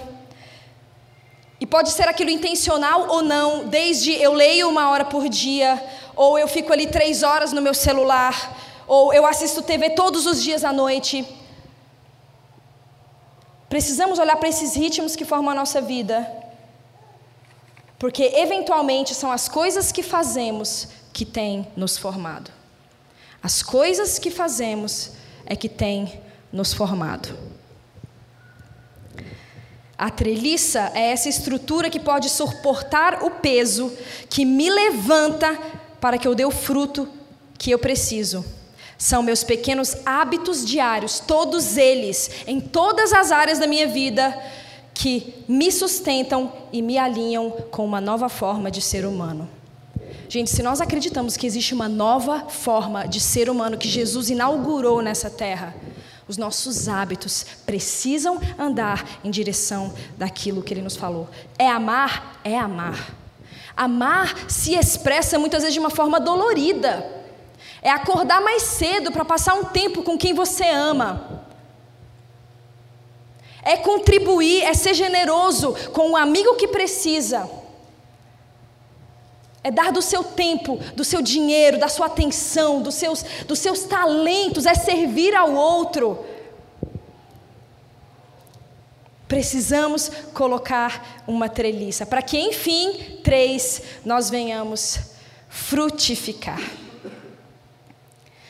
E 1.60 1.66
pode 1.66 1.92
ser 1.92 2.08
aquilo 2.08 2.30
intencional 2.30 3.08
ou 3.10 3.22
não, 3.22 3.66
desde 3.68 4.12
eu 4.14 4.34
leio 4.34 4.70
uma 4.70 4.90
hora 4.90 5.06
por 5.06 5.30
dia, 5.30 5.82
ou 6.16 6.38
eu 6.38 6.48
fico 6.48 6.74
ali 6.74 6.88
três 6.88 7.24
horas 7.24 7.54
no 7.54 7.62
meu 7.62 7.74
celular, 7.74 8.58
ou 8.88 9.14
eu 9.14 9.26
assisto 9.26 9.62
TV 9.62 9.92
todos 9.92 10.26
os 10.26 10.44
dias 10.44 10.64
à 10.64 10.74
noite. 10.74 11.26
Precisamos 13.70 14.20
olhar 14.20 14.36
para 14.38 14.50
esses 14.50 14.76
ritmos 14.76 15.16
que 15.16 15.26
formam 15.26 15.52
a 15.52 15.56
nossa 15.56 15.82
vida, 15.82 16.30
porque 17.98 18.24
eventualmente 18.36 19.16
são 19.16 19.32
as 19.32 19.48
coisas 19.48 19.92
que 19.92 20.04
fazemos 20.04 20.90
que 21.14 21.26
tem 21.26 21.68
nos 21.76 21.98
formado. 21.98 22.52
As 23.42 23.64
coisas 23.64 24.20
que 24.20 24.30
fazemos 24.30 25.12
é 25.46 25.56
que 25.56 25.70
tem 25.70 26.22
nos 26.54 26.72
formado. 26.72 27.36
A 29.98 30.10
treliça 30.10 30.92
é 30.94 31.12
essa 31.12 31.28
estrutura 31.28 31.90
que 31.90 32.00
pode 32.00 32.30
suportar 32.30 33.24
o 33.24 33.32
peso 33.32 33.92
que 34.30 34.46
me 34.46 34.70
levanta 34.70 35.58
para 36.00 36.18
que 36.18 36.28
eu 36.28 36.36
dê 36.36 36.46
o 36.46 36.52
fruto 36.52 37.10
que 37.58 37.72
eu 37.72 37.80
preciso. 37.80 38.46
São 38.98 39.24
meus 39.24 39.44
pequenos 39.44 39.98
hábitos 40.06 40.66
diários, 40.66 41.20
todos 41.20 41.78
eles, 41.78 42.30
em 42.46 42.60
todas 42.60 43.12
as 43.14 43.32
áreas 43.32 43.60
da 43.60 43.68
minha 43.68 43.88
vida, 43.88 44.38
que 44.94 45.34
me 45.48 45.72
sustentam 45.72 46.52
e 46.72 46.82
me 46.82 46.98
alinham 46.98 47.50
com 47.72 47.86
uma 47.86 48.00
nova 48.00 48.30
forma 48.30 48.70
de 48.70 48.82
ser 48.82 49.06
humano. 49.06 49.50
Gente, 50.30 50.50
se 50.50 50.64
nós 50.64 50.82
acreditamos 50.82 51.38
que 51.38 51.46
existe 51.46 51.74
uma 51.74 51.88
nova 51.88 52.50
forma 52.50 53.08
de 53.08 53.20
ser 53.20 53.50
humano 53.50 53.78
que 53.78 53.88
Jesus 53.88 54.30
inaugurou 54.30 55.02
nessa 55.02 55.30
terra, 55.30 55.76
os 56.28 56.38
nossos 56.38 56.88
hábitos 56.88 57.46
precisam 57.66 58.40
andar 58.58 59.20
em 59.24 59.30
direção 59.30 59.94
daquilo 60.18 60.64
que 60.64 60.74
ele 60.74 60.82
nos 60.82 60.96
falou. 60.96 61.30
É 61.58 61.68
amar? 61.68 62.40
É 62.44 62.58
amar. 62.58 63.14
Amar 63.76 64.50
se 64.50 64.76
expressa 64.76 65.38
muitas 65.38 65.64
vezes 65.64 65.74
de 65.74 65.80
uma 65.80 65.90
forma 65.90 66.20
dolorida. 66.20 67.24
É 67.82 67.90
acordar 67.90 68.42
mais 68.42 68.64
cedo 68.64 69.12
para 69.12 69.26
passar 69.26 69.56
um 69.56 69.66
tempo 69.66 70.04
com 70.04 70.18
quem 70.18 70.34
você 70.34 70.68
ama. 70.70 71.44
É 73.62 73.78
contribuir, 73.78 74.64
é 74.64 74.74
ser 74.74 74.94
generoso 74.94 75.74
com 75.92 76.12
o 76.12 76.18
amigo 76.18 76.56
que 76.56 76.68
precisa. 76.68 77.50
É 79.64 79.72
dar 79.72 79.92
do 79.92 80.02
seu 80.02 80.24
tempo, 80.24 80.78
do 80.96 81.06
seu 81.06 81.22
dinheiro, 81.22 81.80
da 81.80 81.88
sua 81.88 82.08
atenção, 82.08 82.82
dos 82.82 82.96
seus, 82.96 83.24
dos 83.48 83.60
seus 83.60 83.84
talentos, 83.84 84.66
é 84.66 84.74
servir 84.74 85.34
ao 85.34 85.54
outro. 85.54 86.26
Precisamos 89.28 90.12
colocar 90.34 91.24
uma 91.26 91.48
treliça, 91.48 92.06
para 92.06 92.22
que, 92.22 92.38
enfim, 92.38 93.20
três, 93.24 93.82
nós 94.04 94.30
venhamos 94.30 95.00
frutificar. 95.48 96.62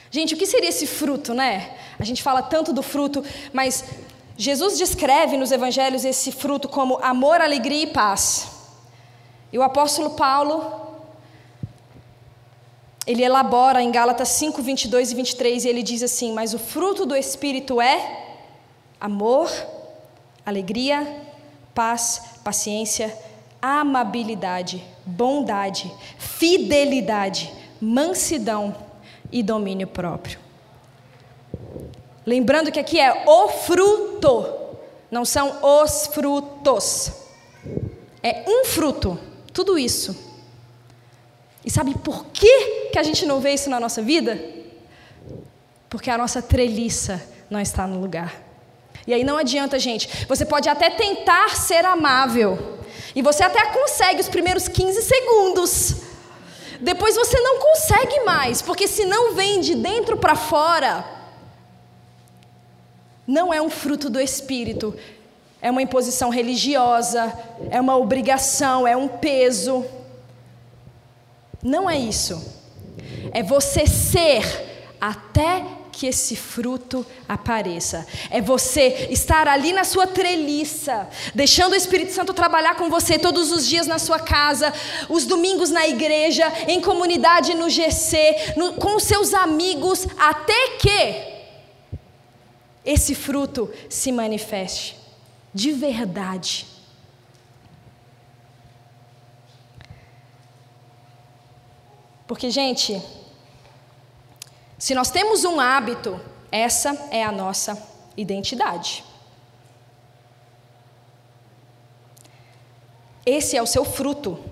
Gente, 0.09 0.33
o 0.33 0.37
que 0.37 0.45
seria 0.45 0.69
esse 0.69 0.85
fruto, 0.85 1.33
né? 1.33 1.75
A 1.97 2.03
gente 2.03 2.21
fala 2.21 2.41
tanto 2.41 2.73
do 2.73 2.83
fruto, 2.83 3.23
mas 3.51 3.85
Jesus 4.35 4.77
descreve 4.77 5.37
nos 5.37 5.51
evangelhos 5.51 6.03
esse 6.03 6.31
fruto 6.31 6.67
como 6.67 6.99
amor, 7.03 7.39
alegria 7.39 7.83
e 7.83 7.87
paz. 7.87 8.47
E 9.51 9.57
o 9.57 9.63
apóstolo 9.63 10.11
Paulo, 10.11 10.82
ele 13.05 13.23
elabora 13.23 13.81
em 13.81 13.91
Gálatas 13.91 14.29
5, 14.29 14.61
22 14.61 15.11
e 15.11 15.15
23, 15.15 15.65
e 15.65 15.69
ele 15.69 15.83
diz 15.83 16.01
assim: 16.01 16.31
Mas 16.33 16.53
o 16.53 16.59
fruto 16.59 17.05
do 17.05 17.15
Espírito 17.15 17.81
é 17.81 18.23
amor, 18.99 19.49
alegria, 20.45 21.21
paz, 21.75 22.21
paciência, 22.43 23.15
amabilidade, 23.61 24.83
bondade, 25.05 25.91
fidelidade, 26.17 27.51
mansidão 27.81 28.75
e 29.31 29.43
domínio 29.43 29.87
próprio. 29.87 30.39
Lembrando 32.25 32.71
que 32.71 32.79
aqui 32.79 32.99
é 32.99 33.25
o 33.27 33.49
fruto, 33.49 34.45
não 35.11 35.25
são 35.25 35.59
os 35.61 36.07
frutos. 36.07 37.11
É 38.21 38.45
um 38.47 38.63
fruto, 38.63 39.19
tudo 39.51 39.77
isso. 39.77 40.32
E 41.65 41.71
sabe 41.71 41.95
por 41.95 42.25
que, 42.25 42.89
que 42.91 42.99
a 42.99 43.03
gente 43.03 43.25
não 43.25 43.39
vê 43.39 43.53
isso 43.53 43.69
na 43.69 43.79
nossa 43.79 44.01
vida? 44.01 44.39
Porque 45.89 46.09
a 46.09 46.17
nossa 46.17 46.41
treliça 46.41 47.21
não 47.49 47.59
está 47.59 47.87
no 47.87 47.99
lugar. 47.99 48.41
E 49.05 49.13
aí 49.13 49.23
não 49.23 49.37
adianta, 49.37 49.77
gente. 49.79 50.25
Você 50.27 50.45
pode 50.45 50.67
até 50.69 50.89
tentar 50.89 51.55
ser 51.55 51.85
amável. 51.85 52.79
E 53.15 53.21
você 53.21 53.43
até 53.43 53.65
consegue 53.67 54.21
os 54.21 54.29
primeiros 54.29 54.67
15 54.67 55.01
segundos. 55.01 55.95
Depois 56.79 57.15
você 57.15 57.39
não 57.39 57.59
consegue 57.59 58.21
mais, 58.21 58.61
porque 58.61 58.87
se 58.87 59.05
não 59.05 59.33
vem 59.35 59.61
de 59.61 59.75
dentro 59.75 60.17
para 60.17 60.35
fora, 60.35 61.05
não 63.25 63.53
é 63.53 63.61
um 63.61 63.69
fruto 63.69 64.09
do 64.09 64.19
espírito, 64.19 64.93
é 65.61 65.71
uma 65.71 65.81
imposição 65.81 66.29
religiosa, 66.29 67.31
é 67.71 67.79
uma 67.79 67.95
obrigação, 67.95 68.85
é 68.85 68.97
um 68.97 69.07
peso. 69.07 69.85
Não 71.63 71.89
é 71.89 71.97
isso. 71.97 72.61
É 73.31 73.41
você 73.41 73.87
ser 73.87 74.43
até 74.99 75.65
que 75.93 76.07
esse 76.07 76.35
fruto 76.35 77.05
apareça. 77.29 78.05
É 78.29 78.41
você 78.41 79.07
estar 79.11 79.47
ali 79.47 79.71
na 79.71 79.83
sua 79.83 80.07
treliça, 80.07 81.07
deixando 81.33 81.73
o 81.73 81.75
Espírito 81.75 82.11
Santo 82.11 82.33
trabalhar 82.33 82.75
com 82.75 82.89
você 82.89 83.17
todos 83.17 83.51
os 83.51 83.67
dias 83.67 83.87
na 83.87 83.99
sua 83.99 84.19
casa, 84.19 84.73
os 85.07 85.25
domingos 85.25 85.69
na 85.69 85.87
igreja, 85.87 86.51
em 86.67 86.81
comunidade 86.81 87.53
no 87.53 87.69
GC, 87.69 88.53
no, 88.57 88.73
com 88.73 88.95
os 88.97 89.03
seus 89.03 89.33
amigos, 89.33 90.07
até 90.17 90.77
que 90.79 91.33
esse 92.83 93.15
fruto 93.15 93.71
se 93.87 94.11
manifeste 94.11 94.97
de 95.53 95.71
verdade. 95.71 96.72
Porque, 102.33 102.49
gente, 102.49 102.99
se 104.75 104.95
nós 104.95 105.11
temos 105.11 105.45
um 105.45 105.59
hábito, 105.59 106.19
essa 106.51 106.89
é 107.11 107.23
a 107.23 107.31
nossa 107.31 107.77
identidade. 108.17 109.05
Esse 113.23 113.55
é 113.55 113.61
o 113.61 113.67
seu 113.67 113.85
fruto. 113.85 114.43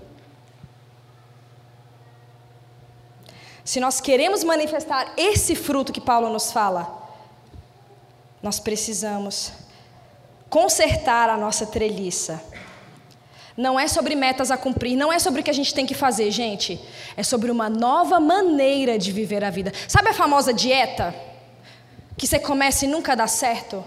Se 3.64 3.80
nós 3.80 4.00
queremos 4.00 4.44
manifestar 4.44 5.12
esse 5.16 5.56
fruto 5.56 5.92
que 5.92 6.00
Paulo 6.00 6.30
nos 6.30 6.52
fala, 6.52 7.10
nós 8.40 8.60
precisamos 8.60 9.54
consertar 10.48 11.28
a 11.28 11.36
nossa 11.36 11.66
treliça. 11.66 12.40
Não 13.56 13.78
é 13.78 13.86
sobre 13.86 14.14
metas 14.14 14.50
a 14.50 14.56
cumprir, 14.56 14.96
não 14.96 15.12
é 15.12 15.18
sobre 15.18 15.40
o 15.40 15.44
que 15.44 15.50
a 15.50 15.54
gente 15.54 15.74
tem 15.74 15.84
que 15.84 15.94
fazer, 15.94 16.30
gente. 16.30 16.80
É 17.16 17.22
sobre 17.22 17.50
uma 17.50 17.68
nova 17.68 18.18
maneira 18.18 18.98
de 18.98 19.12
viver 19.12 19.44
a 19.44 19.50
vida. 19.50 19.72
Sabe 19.86 20.08
a 20.08 20.14
famosa 20.14 20.52
dieta? 20.52 21.14
Que 22.16 22.26
você 22.26 22.38
começa 22.38 22.84
e 22.84 22.88
nunca 22.88 23.14
dá 23.14 23.26
certo? 23.26 23.84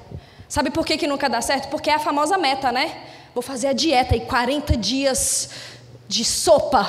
Sabe 0.48 0.70
por 0.70 0.86
que, 0.86 0.98
que 0.98 1.08
nunca 1.08 1.28
dá 1.28 1.42
certo? 1.42 1.70
Porque 1.70 1.90
é 1.90 1.96
a 1.96 2.00
famosa 2.00 2.38
meta, 2.38 2.72
né? 2.72 2.96
Vou 3.34 3.42
fazer 3.42 3.68
a 3.68 3.74
dieta 3.74 4.16
e 4.16 4.22
40 4.22 4.78
dias 4.78 5.50
de 6.08 6.24
sopa. 6.24 6.88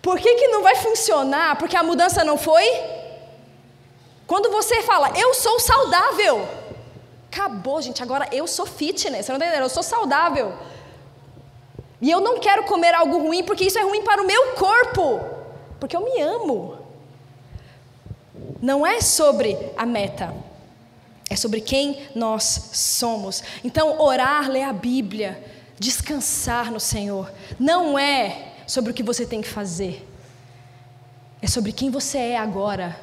Por 0.00 0.18
que, 0.18 0.34
que 0.34 0.48
não 0.48 0.62
vai 0.62 0.76
funcionar? 0.76 1.56
Porque 1.56 1.76
a 1.76 1.82
mudança 1.82 2.24
não 2.24 2.36
foi 2.36 2.64
quando 4.26 4.50
você 4.50 4.82
fala, 4.82 5.10
eu 5.16 5.34
sou 5.34 5.60
saudável, 5.60 6.48
acabou, 7.34 7.82
gente, 7.82 8.00
agora 8.00 8.28
eu 8.30 8.46
sou 8.46 8.64
fitness, 8.64 9.26
você 9.26 9.32
não 9.32 9.36
está 9.36 9.46
entendendo? 9.46 9.64
Eu 9.64 9.68
sou 9.68 9.82
saudável. 9.82 10.54
E 12.00 12.08
eu 12.10 12.20
não 12.20 12.38
quero 12.38 12.64
comer 12.64 12.94
algo 12.94 13.18
ruim 13.18 13.42
porque 13.42 13.64
isso 13.64 13.78
é 13.78 13.82
ruim 13.82 14.02
para 14.02 14.22
o 14.22 14.26
meu 14.26 14.52
corpo, 14.54 15.20
porque 15.80 15.96
eu 15.96 16.04
me 16.04 16.20
amo. 16.20 16.78
Não 18.62 18.86
é 18.86 19.00
sobre 19.00 19.58
a 19.76 19.84
meta, 19.84 20.34
é 21.28 21.34
sobre 21.36 21.60
quem 21.60 22.06
nós 22.14 22.70
somos. 22.72 23.42
Então, 23.64 24.00
orar, 24.00 24.48
ler 24.48 24.62
a 24.62 24.72
Bíblia, 24.72 25.42
descansar 25.78 26.70
no 26.70 26.80
Senhor, 26.80 27.32
não 27.58 27.98
é 27.98 28.52
sobre 28.66 28.92
o 28.92 28.94
que 28.94 29.02
você 29.02 29.26
tem 29.26 29.42
que 29.42 29.48
fazer, 29.48 30.06
é 31.42 31.46
sobre 31.46 31.72
quem 31.72 31.90
você 31.90 32.18
é 32.18 32.38
agora 32.38 32.96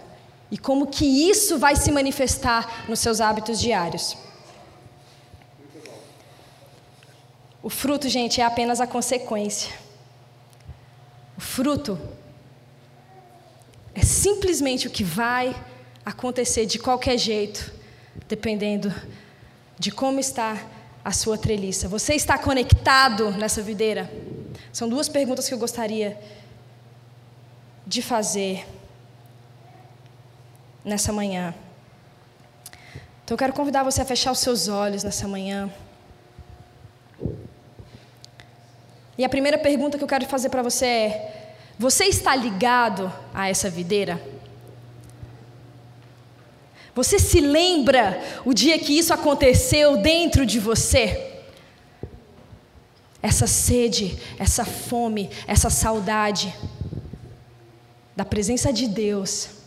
e 0.52 0.58
como 0.58 0.88
que 0.88 1.06
isso 1.06 1.58
vai 1.58 1.78
se 1.78 1.90
manifestar 1.92 2.86
nos 2.90 3.00
seus 3.00 3.22
hábitos 3.22 3.60
diários. 3.60 4.18
O 7.64 7.70
fruto, 7.70 8.10
gente, 8.10 8.42
é 8.42 8.44
apenas 8.44 8.82
a 8.82 8.86
consequência. 8.86 9.72
O 11.38 11.42
fruto 11.42 11.98
é 13.96 14.02
simplesmente 14.02 14.88
o 14.88 14.92
que 14.92 15.04
vai 15.04 15.56
acontecer 16.06 16.66
de 16.66 16.78
qualquer 16.78 17.18
jeito, 17.18 17.72
dependendo 18.28 18.94
de 19.80 19.90
como 19.90 20.20
está 20.20 20.62
a 21.04 21.12
sua 21.12 21.38
treliça. 21.38 21.88
Você 21.88 22.14
está 22.14 22.38
conectado 22.38 23.32
nessa 23.32 23.62
videira? 23.62 24.12
São 24.74 24.90
duas 24.90 25.08
perguntas 25.08 25.48
que 25.48 25.54
eu 25.54 25.58
gostaria 25.58 26.20
de 27.86 28.02
fazer 28.02 28.66
nessa 30.84 31.12
manhã. 31.14 31.54
Então 33.24 33.36
eu 33.36 33.38
quero 33.38 33.54
convidar 33.54 33.84
você 33.84 34.02
a 34.02 34.06
fechar 34.06 34.32
os 34.32 34.40
seus 34.40 34.68
olhos 34.68 35.04
nessa 35.04 35.28
manhã. 35.28 35.72
E 39.18 39.24
a 39.24 39.30
primeira 39.30 39.58
pergunta 39.58 39.98
que 39.98 40.04
eu 40.04 40.08
quero 40.08 40.26
fazer 40.26 40.50
para 40.50 40.62
você 40.62 40.86
é: 40.86 41.56
você 41.78 42.06
está 42.06 42.36
ligado 42.36 43.12
a 43.34 43.48
essa 43.48 43.70
videira? 43.70 44.22
Você 46.94 47.20
se 47.20 47.40
lembra 47.40 48.22
o 48.44 48.54
dia 48.54 48.78
que 48.78 48.98
isso 48.98 49.14
aconteceu 49.14 49.98
dentro 49.98 50.46
de 50.46 50.60
você? 50.60 51.30
Essa 53.24 53.48
sede, 53.48 54.20
essa 54.38 54.66
fome, 54.66 55.30
essa 55.48 55.70
saudade 55.70 56.54
da 58.14 58.26
presença 58.26 58.74
de 58.74 58.88
Deus 58.88 59.61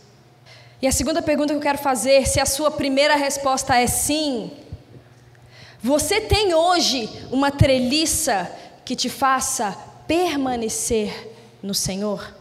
e 0.85 0.87
a 0.87 0.91
segunda 0.91 1.19
pergunta 1.19 1.51
que 1.51 1.57
eu 1.57 1.63
quero 1.63 1.79
fazer, 1.79 2.27
se 2.27 2.39
a 2.39 2.45
sua 2.45 2.69
primeira 2.69 3.15
resposta 3.15 3.75
é 3.75 3.87
sim, 3.87 4.51
você 5.81 6.21
tem 6.21 6.53
hoje 6.53 7.09
uma 7.31 7.49
treliça 7.49 8.55
que 8.85 8.95
te 8.95 9.09
faça 9.09 9.75
permanecer 10.05 11.35
no 11.63 11.73
Senhor? 11.73 12.31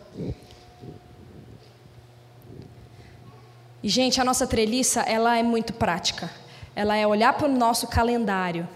E 3.83 3.88
gente, 3.88 4.20
a 4.20 4.24
nossa 4.24 4.46
treliça, 4.46 5.00
ela 5.00 5.38
é 5.38 5.42
muito 5.42 5.72
prática. 5.72 6.30
Ela 6.76 6.98
é 6.98 7.07
olhar 7.07 7.33
para 7.33 7.48
o 7.48 7.50
nosso 7.50 7.87
calendário 7.87 8.68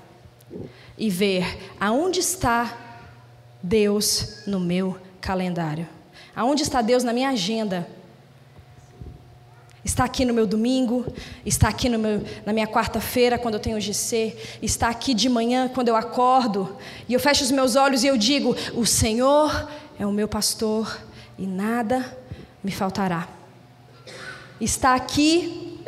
e 0.96 1.11
ver 1.11 1.74
aonde 1.78 2.20
está 2.20 2.74
Deus 3.62 4.44
no 4.46 4.59
meu 4.59 4.98
calendário. 5.20 5.87
Aonde 6.35 6.62
está 6.62 6.81
Deus 6.81 7.04
na 7.04 7.12
minha 7.12 7.28
agenda? 7.28 7.97
Está 9.88 10.05
aqui 10.05 10.22
no 10.22 10.35
meu 10.35 10.46
domingo, 10.46 11.07
está 11.46 11.66
aqui 11.66 11.88
meu, 11.88 12.22
na 12.44 12.53
minha 12.53 12.66
quarta-feira, 12.66 13.38
quando 13.38 13.55
eu 13.55 13.61
tenho 13.61 13.81
GC, 13.81 14.37
está 14.61 14.90
aqui 14.90 15.14
de 15.14 15.31
manhã, 15.31 15.66
quando 15.66 15.88
eu 15.88 15.96
acordo, 15.96 16.77
e 17.09 17.14
eu 17.14 17.18
fecho 17.18 17.42
os 17.42 17.51
meus 17.51 17.74
olhos 17.74 18.05
e 18.05 18.07
eu 18.07 18.18
digo: 18.18 18.55
O 18.74 18.85
Senhor 18.85 19.66
é 19.98 20.05
o 20.05 20.12
meu 20.12 20.29
pastor 20.29 21.01
e 21.38 21.46
nada 21.46 22.18
me 22.62 22.70
faltará. 22.70 23.29
Está 24.61 24.94
aqui 24.94 25.81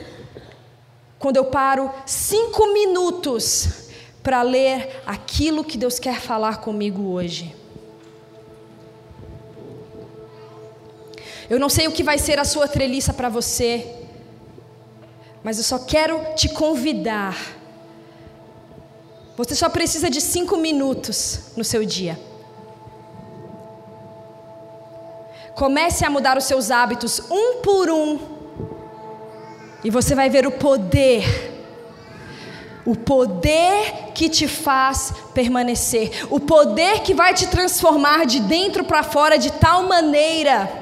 quando 1.19 1.37
eu 1.37 1.45
paro 1.45 1.93
cinco 2.07 2.73
minutos 2.73 3.91
para 4.23 4.41
ler 4.41 5.03
aquilo 5.05 5.63
que 5.63 5.77
Deus 5.77 5.99
quer 5.99 6.19
falar 6.19 6.63
comigo 6.63 7.03
hoje. 7.03 7.55
Eu 11.51 11.59
não 11.59 11.69
sei 11.69 11.89
o 11.89 11.93
que 11.93 12.05
vai 12.05 12.17
ser 12.17 12.39
a 12.39 12.45
sua 12.45 12.69
treliça 12.69 13.13
para 13.13 13.29
você, 13.29 13.85
mas 15.43 15.59
eu 15.59 15.65
só 15.65 15.81
quero 15.81 16.25
te 16.37 16.49
convidar. 16.49 17.37
Você 19.37 19.57
só 19.57 19.69
precisa 19.69 20.09
de 20.09 20.21
cinco 20.21 20.57
minutos 20.57 21.51
no 21.57 21.65
seu 21.65 21.85
dia. 21.85 22.17
Comece 25.57 26.05
a 26.05 26.11
mudar 26.11 26.39
os 26.39 26.45
seus 26.45 26.71
hábitos 26.71 27.21
um 27.29 27.61
por 27.63 27.91
um, 27.91 28.21
e 29.83 29.91
você 29.91 30.15
vai 30.15 30.31
ver 30.31 30.47
o 30.47 30.53
poder 30.53 31.49
o 32.87 32.97
poder 32.97 34.11
que 34.15 34.29
te 34.29 34.49
faz 34.49 35.13
permanecer, 35.35 36.27
o 36.31 36.41
poder 36.41 37.01
que 37.01 37.13
vai 37.13 37.35
te 37.35 37.47
transformar 37.47 38.25
de 38.25 38.41
dentro 38.41 38.85
para 38.85 39.03
fora 39.03 39.39
de 39.39 39.53
tal 39.53 39.83
maneira 39.83 40.80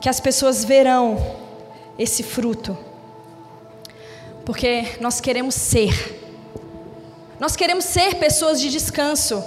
que 0.00 0.08
as 0.08 0.20
pessoas 0.20 0.64
verão 0.64 1.16
esse 1.98 2.22
fruto. 2.22 2.76
Porque 4.44 4.96
nós 5.00 5.20
queremos 5.20 5.54
ser. 5.54 6.16
Nós 7.38 7.56
queremos 7.56 7.84
ser 7.84 8.14
pessoas 8.16 8.60
de 8.60 8.70
descanso. 8.70 9.42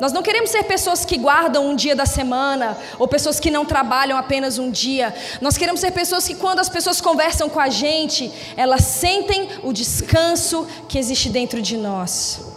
Nós 0.00 0.12
não 0.12 0.22
queremos 0.22 0.50
ser 0.50 0.62
pessoas 0.64 1.04
que 1.04 1.18
guardam 1.18 1.66
um 1.66 1.74
dia 1.74 1.94
da 1.96 2.06
semana 2.06 2.78
ou 2.98 3.08
pessoas 3.08 3.40
que 3.40 3.50
não 3.50 3.64
trabalham 3.64 4.16
apenas 4.16 4.58
um 4.58 4.70
dia. 4.70 5.14
Nós 5.40 5.58
queremos 5.58 5.80
ser 5.80 5.90
pessoas 5.90 6.26
que, 6.26 6.36
quando 6.36 6.60
as 6.60 6.68
pessoas 6.68 7.00
conversam 7.00 7.48
com 7.48 7.58
a 7.58 7.68
gente, 7.68 8.32
elas 8.56 8.82
sentem 8.82 9.48
o 9.62 9.72
descanso 9.72 10.66
que 10.88 10.98
existe 10.98 11.28
dentro 11.28 11.60
de 11.60 11.76
nós. 11.76 12.47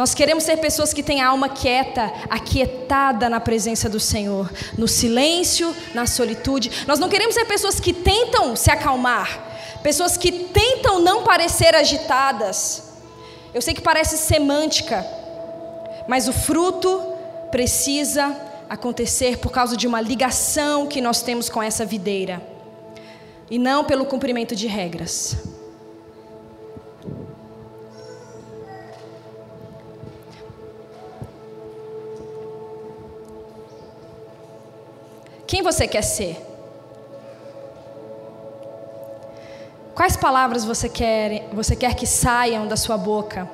Nós 0.00 0.14
queremos 0.14 0.44
ser 0.44 0.56
pessoas 0.56 0.94
que 0.94 1.02
têm 1.02 1.20
a 1.20 1.28
alma 1.28 1.50
quieta, 1.50 2.10
aquietada 2.30 3.28
na 3.28 3.38
presença 3.38 3.86
do 3.86 4.00
Senhor, 4.00 4.50
no 4.78 4.88
silêncio, 4.88 5.76
na 5.92 6.06
solitude. 6.06 6.86
Nós 6.86 6.98
não 6.98 7.06
queremos 7.06 7.34
ser 7.34 7.44
pessoas 7.44 7.78
que 7.78 7.92
tentam 7.92 8.56
se 8.56 8.70
acalmar, 8.70 9.78
pessoas 9.82 10.16
que 10.16 10.32
tentam 10.32 11.00
não 11.00 11.22
parecer 11.22 11.74
agitadas. 11.74 12.94
Eu 13.52 13.60
sei 13.60 13.74
que 13.74 13.82
parece 13.82 14.16
semântica, 14.16 15.06
mas 16.08 16.28
o 16.28 16.32
fruto 16.32 17.02
precisa 17.50 18.34
acontecer 18.70 19.36
por 19.36 19.52
causa 19.52 19.76
de 19.76 19.86
uma 19.86 20.00
ligação 20.00 20.86
que 20.86 21.02
nós 21.02 21.20
temos 21.20 21.50
com 21.50 21.62
essa 21.62 21.84
videira, 21.84 22.40
e 23.50 23.58
não 23.58 23.84
pelo 23.84 24.06
cumprimento 24.06 24.56
de 24.56 24.66
regras. 24.66 25.49
Quem 35.50 35.62
você 35.62 35.88
quer 35.88 36.02
ser? 36.02 36.40
Quais 39.96 40.16
palavras 40.16 40.64
você 40.64 40.88
quer, 40.88 41.48
você 41.52 41.74
quer 41.74 41.96
que 41.96 42.06
saiam 42.06 42.68
da 42.68 42.76
sua 42.76 42.96
boca? 42.96 43.50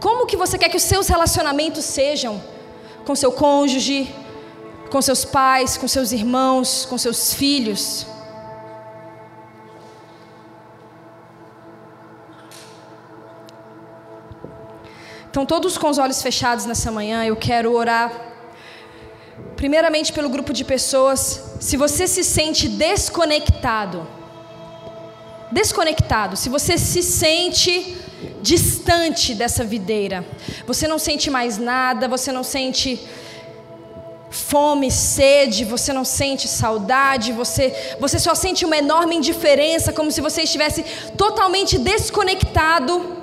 Como 0.00 0.26
que 0.26 0.36
você 0.36 0.58
quer 0.58 0.68
que 0.68 0.76
os 0.76 0.82
seus 0.82 1.06
relacionamentos 1.06 1.84
sejam 1.84 2.42
com 3.06 3.14
seu 3.14 3.30
cônjuge, 3.30 4.12
com 4.90 5.00
seus 5.00 5.24
pais, 5.24 5.76
com 5.76 5.86
seus 5.86 6.10
irmãos, 6.10 6.86
com 6.86 6.98
seus 6.98 7.32
filhos? 7.32 8.04
Então, 15.30 15.46
todos 15.46 15.78
com 15.78 15.88
os 15.88 15.98
olhos 15.98 16.20
fechados 16.20 16.66
nessa 16.66 16.90
manhã, 16.90 17.24
eu 17.24 17.36
quero 17.36 17.72
orar. 17.72 18.31
Primeiramente, 19.62 20.12
pelo 20.12 20.28
grupo 20.28 20.52
de 20.52 20.64
pessoas. 20.64 21.40
Se 21.60 21.76
você 21.76 22.08
se 22.08 22.24
sente 22.24 22.68
desconectado, 22.68 24.04
desconectado, 25.52 26.36
se 26.36 26.48
você 26.48 26.76
se 26.76 27.00
sente 27.00 27.96
distante 28.42 29.36
dessa 29.36 29.62
videira, 29.62 30.26
você 30.66 30.88
não 30.88 30.98
sente 30.98 31.30
mais 31.30 31.58
nada, 31.58 32.08
você 32.08 32.32
não 32.32 32.42
sente 32.42 33.06
fome, 34.30 34.90
sede, 34.90 35.64
você 35.64 35.92
não 35.92 36.04
sente 36.04 36.48
saudade, 36.48 37.30
você, 37.30 37.94
você 38.00 38.18
só 38.18 38.34
sente 38.34 38.64
uma 38.64 38.76
enorme 38.76 39.14
indiferença, 39.14 39.92
como 39.92 40.10
se 40.10 40.20
você 40.20 40.42
estivesse 40.42 40.84
totalmente 41.16 41.78
desconectado 41.78 43.16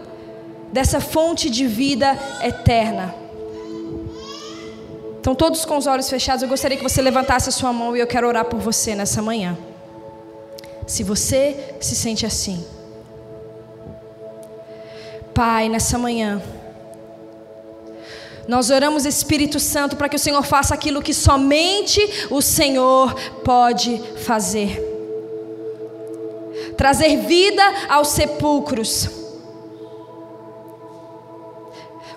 dessa 0.72 1.02
fonte 1.02 1.50
de 1.50 1.68
vida 1.68 2.18
eterna. 2.42 3.19
Então, 5.20 5.36
todos 5.36 5.66
com 5.66 5.78
os 5.78 5.86
olhos 5.86 6.10
fechados, 6.10 6.42
eu 6.42 6.50
gostaria 6.50 6.78
que 6.78 6.84
você 6.84 7.02
levantasse 7.02 7.50
a 7.50 7.52
sua 7.52 7.74
mão 7.74 7.96
e 7.96 8.00
eu 8.00 8.08
quero 8.08 8.28
orar 8.28 8.46
por 8.46 8.60
você 8.60 8.96
nessa 8.96 9.22
manhã. 9.22 9.58
Se 10.88 11.04
você 11.04 11.76
se 11.82 11.96
sente 11.96 12.26
assim. 12.26 12.66
Pai, 15.34 15.70
nessa 15.70 15.98
manhã, 15.98 16.42
nós 18.48 18.72
oramos, 18.72 19.06
Espírito 19.06 19.60
Santo, 19.60 19.96
para 19.96 20.10
que 20.10 20.16
o 20.16 20.20
Senhor 20.20 20.42
faça 20.42 20.74
aquilo 20.74 21.04
que 21.04 21.14
somente 21.14 22.02
o 22.32 22.42
Senhor 22.42 23.14
pode 23.44 24.02
fazer. 24.26 24.82
Trazer 26.76 27.18
vida 27.18 27.62
aos 27.90 28.08
sepulcros, 28.08 29.08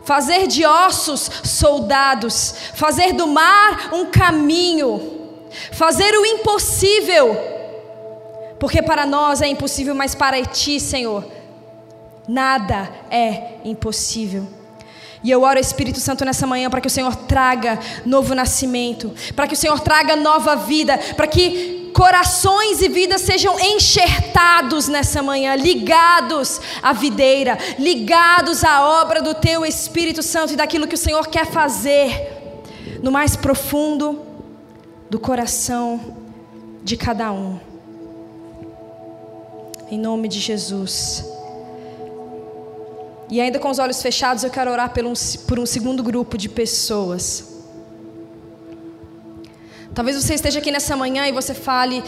fazer 0.04 0.46
de 0.46 0.64
ossos 0.64 1.30
soldados, 1.44 2.54
fazer 2.74 3.12
do 3.12 3.26
mar 3.26 3.90
um 3.92 4.06
caminho, 4.06 5.30
fazer 5.72 6.14
o 6.14 6.26
impossível. 6.26 7.36
Porque 8.58 8.82
para 8.82 9.04
nós 9.04 9.42
é 9.42 9.48
impossível, 9.48 9.94
mas 9.94 10.14
para 10.14 10.42
ti, 10.44 10.78
Senhor, 10.78 11.24
nada 12.28 12.88
é 13.10 13.54
impossível. 13.64 14.61
E 15.24 15.30
eu 15.30 15.42
oro, 15.42 15.58
Espírito 15.58 16.00
Santo, 16.00 16.24
nessa 16.24 16.46
manhã 16.46 16.68
para 16.68 16.80
que 16.80 16.88
o 16.88 16.90
Senhor 16.90 17.14
traga 17.14 17.78
novo 18.04 18.34
nascimento, 18.34 19.12
para 19.36 19.46
que 19.46 19.54
o 19.54 19.56
Senhor 19.56 19.78
traga 19.80 20.16
nova 20.16 20.56
vida, 20.56 20.98
para 21.16 21.26
que 21.26 21.90
corações 21.94 22.80
e 22.80 22.88
vidas 22.88 23.20
sejam 23.20 23.58
enxertados 23.60 24.88
nessa 24.88 25.22
manhã, 25.22 25.54
ligados 25.54 26.60
à 26.82 26.92
videira, 26.92 27.58
ligados 27.78 28.64
à 28.64 28.84
obra 29.02 29.22
do 29.22 29.34
Teu 29.34 29.64
Espírito 29.64 30.22
Santo 30.22 30.54
e 30.54 30.56
daquilo 30.56 30.88
que 30.88 30.94
o 30.94 30.98
Senhor 30.98 31.28
quer 31.28 31.46
fazer 31.46 32.40
no 33.02 33.12
mais 33.12 33.36
profundo 33.36 34.20
do 35.08 35.20
coração 35.20 36.16
de 36.82 36.96
cada 36.96 37.30
um. 37.30 37.60
Em 39.90 39.98
nome 39.98 40.26
de 40.26 40.40
Jesus. 40.40 41.31
E 43.32 43.40
ainda 43.40 43.58
com 43.58 43.70
os 43.70 43.78
olhos 43.78 44.02
fechados, 44.02 44.44
eu 44.44 44.50
quero 44.50 44.70
orar 44.70 44.92
por 44.92 45.06
um, 45.06 45.14
por 45.48 45.58
um 45.58 45.64
segundo 45.64 46.02
grupo 46.02 46.36
de 46.36 46.50
pessoas. 46.50 47.62
Talvez 49.94 50.22
você 50.22 50.34
esteja 50.34 50.58
aqui 50.58 50.70
nessa 50.70 50.94
manhã 50.94 51.26
e 51.26 51.32
você 51.32 51.54
fale: 51.54 52.04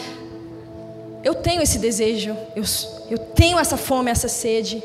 Eu 1.23 1.33
tenho 1.33 1.63
esse 1.63 1.79
desejo, 1.79 2.37
eu, 2.55 2.63
eu 3.09 3.17
tenho 3.17 3.57
essa 3.57 3.75
fome, 3.75 4.11
essa 4.11 4.27
sede, 4.27 4.83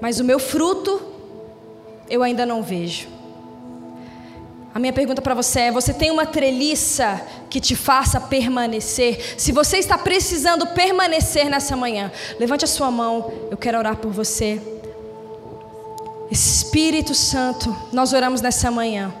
mas 0.00 0.18
o 0.18 0.24
meu 0.24 0.40
fruto 0.40 1.00
eu 2.10 2.24
ainda 2.24 2.44
não 2.44 2.60
vejo. 2.60 3.06
A 4.74 4.80
minha 4.80 4.92
pergunta 4.92 5.22
para 5.22 5.34
você 5.34 5.60
é: 5.60 5.70
você 5.70 5.94
tem 5.94 6.10
uma 6.10 6.26
treliça 6.26 7.24
que 7.48 7.60
te 7.60 7.76
faça 7.76 8.20
permanecer? 8.20 9.36
Se 9.38 9.52
você 9.52 9.76
está 9.76 9.96
precisando 9.96 10.66
permanecer 10.66 11.48
nessa 11.48 11.76
manhã, 11.76 12.10
levante 12.40 12.64
a 12.64 12.68
sua 12.68 12.90
mão, 12.90 13.32
eu 13.52 13.56
quero 13.56 13.78
orar 13.78 13.98
por 13.98 14.10
você. 14.10 14.60
Espírito 16.34 17.14
Santo, 17.14 17.74
nós 17.92 18.12
oramos 18.12 18.40
nessa 18.40 18.68
manhã. 18.68 19.14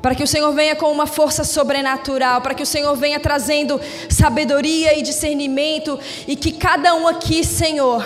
Para 0.00 0.14
que 0.14 0.22
o 0.22 0.26
Senhor 0.26 0.50
venha 0.52 0.74
com 0.74 0.90
uma 0.90 1.06
força 1.06 1.44
sobrenatural, 1.44 2.40
para 2.40 2.54
que 2.54 2.62
o 2.62 2.66
Senhor 2.66 2.96
venha 2.96 3.20
trazendo 3.20 3.78
sabedoria 4.08 4.98
e 4.98 5.02
discernimento, 5.02 6.00
e 6.26 6.36
que 6.36 6.52
cada 6.52 6.94
um 6.94 7.06
aqui, 7.06 7.44
Senhor, 7.44 8.02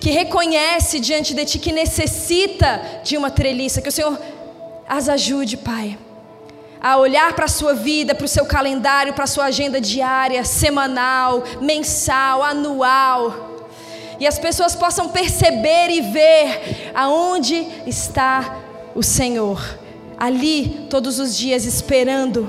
que 0.00 0.10
reconhece 0.10 0.98
diante 0.98 1.32
de 1.32 1.44
Ti 1.44 1.60
que 1.60 1.70
necessita 1.70 3.00
de 3.04 3.16
uma 3.16 3.30
treliça, 3.30 3.80
que 3.80 3.88
o 3.88 3.92
Senhor 3.92 4.18
as 4.88 5.08
ajude, 5.08 5.56
Pai, 5.56 5.96
a 6.80 6.96
olhar 6.96 7.34
para 7.34 7.44
a 7.44 7.48
sua 7.48 7.72
vida, 7.72 8.16
para 8.16 8.24
o 8.24 8.28
seu 8.36 8.44
calendário, 8.44 9.14
para 9.14 9.24
a 9.24 9.28
sua 9.28 9.44
agenda 9.44 9.80
diária, 9.80 10.44
semanal, 10.44 11.44
mensal, 11.60 12.42
anual, 12.42 13.47
e 14.20 14.26
as 14.26 14.38
pessoas 14.38 14.74
possam 14.74 15.08
perceber 15.08 15.90
e 15.90 16.00
ver 16.00 16.90
aonde 16.94 17.66
está 17.86 18.56
o 18.94 19.02
Senhor, 19.02 19.78
ali 20.18 20.86
todos 20.90 21.18
os 21.18 21.36
dias 21.36 21.64
esperando. 21.64 22.48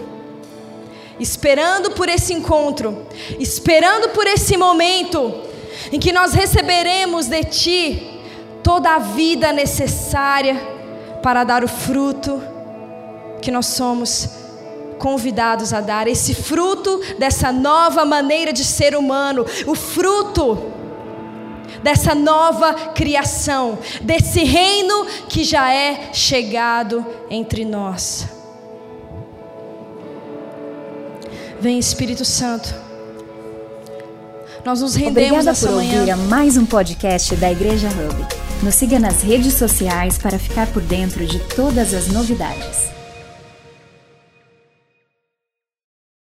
Esperando 1.20 1.92
por 1.92 2.08
esse 2.08 2.34
encontro, 2.34 3.06
esperando 3.40 4.10
por 4.10 4.26
esse 4.26 4.56
momento 4.56 5.44
em 5.92 6.00
que 6.00 6.14
nós 6.14 6.34
receberemos 6.34 7.28
de 7.28 7.44
Ti 7.44 8.22
toda 8.64 8.96
a 8.96 9.00
vida 9.00 9.52
necessária 9.52 10.56
para 11.22 11.44
dar 11.44 11.64
o 11.64 11.68
fruto 11.68 12.42
que 13.42 13.52
nós 13.52 13.66
somos 13.68 14.30
convidados 14.98 15.74
a 15.74 15.80
dar, 15.80 16.08
esse 16.08 16.34
fruto 16.36 17.02
dessa 17.18 17.52
nova 17.52 18.04
maneira 18.06 18.52
de 18.52 18.64
ser 18.66 18.96
humano, 18.96 19.46
o 19.66 19.76
fruto 19.76 20.79
dessa 21.84 22.14
nova 22.14 22.74
criação, 22.94 23.78
desse 24.02 24.44
reino 24.44 25.06
que 25.28 25.44
já 25.44 25.74
é 25.74 26.10
chegado 26.14 27.06
entre 27.30 27.66
nós. 27.66 28.28
Vem 31.60 31.78
Espírito 31.78 32.24
Santo. 32.24 32.74
Nós 34.64 34.82
nos 34.82 34.96
rendemos 34.96 35.46
Obrigada 35.46 35.58
por 35.58 35.72
manhã. 35.72 36.00
ouvir 36.00 36.12
a 36.12 36.18
mais 36.18 36.58
um 36.58 36.66
podcast 36.66 37.36
da 37.36 37.52
Igreja 37.52 37.88
Hub. 37.88 38.26
Nos 38.64 38.76
siga 38.76 39.00
nas 39.00 39.22
redes 39.22 39.54
sociais 39.54 40.18
para 40.18 40.38
ficar 40.38 40.68
por 40.68 40.82
dentro 40.82 41.26
de 41.26 41.40
todas 41.40 41.94
as 41.94 42.08
novidades. 42.08 42.99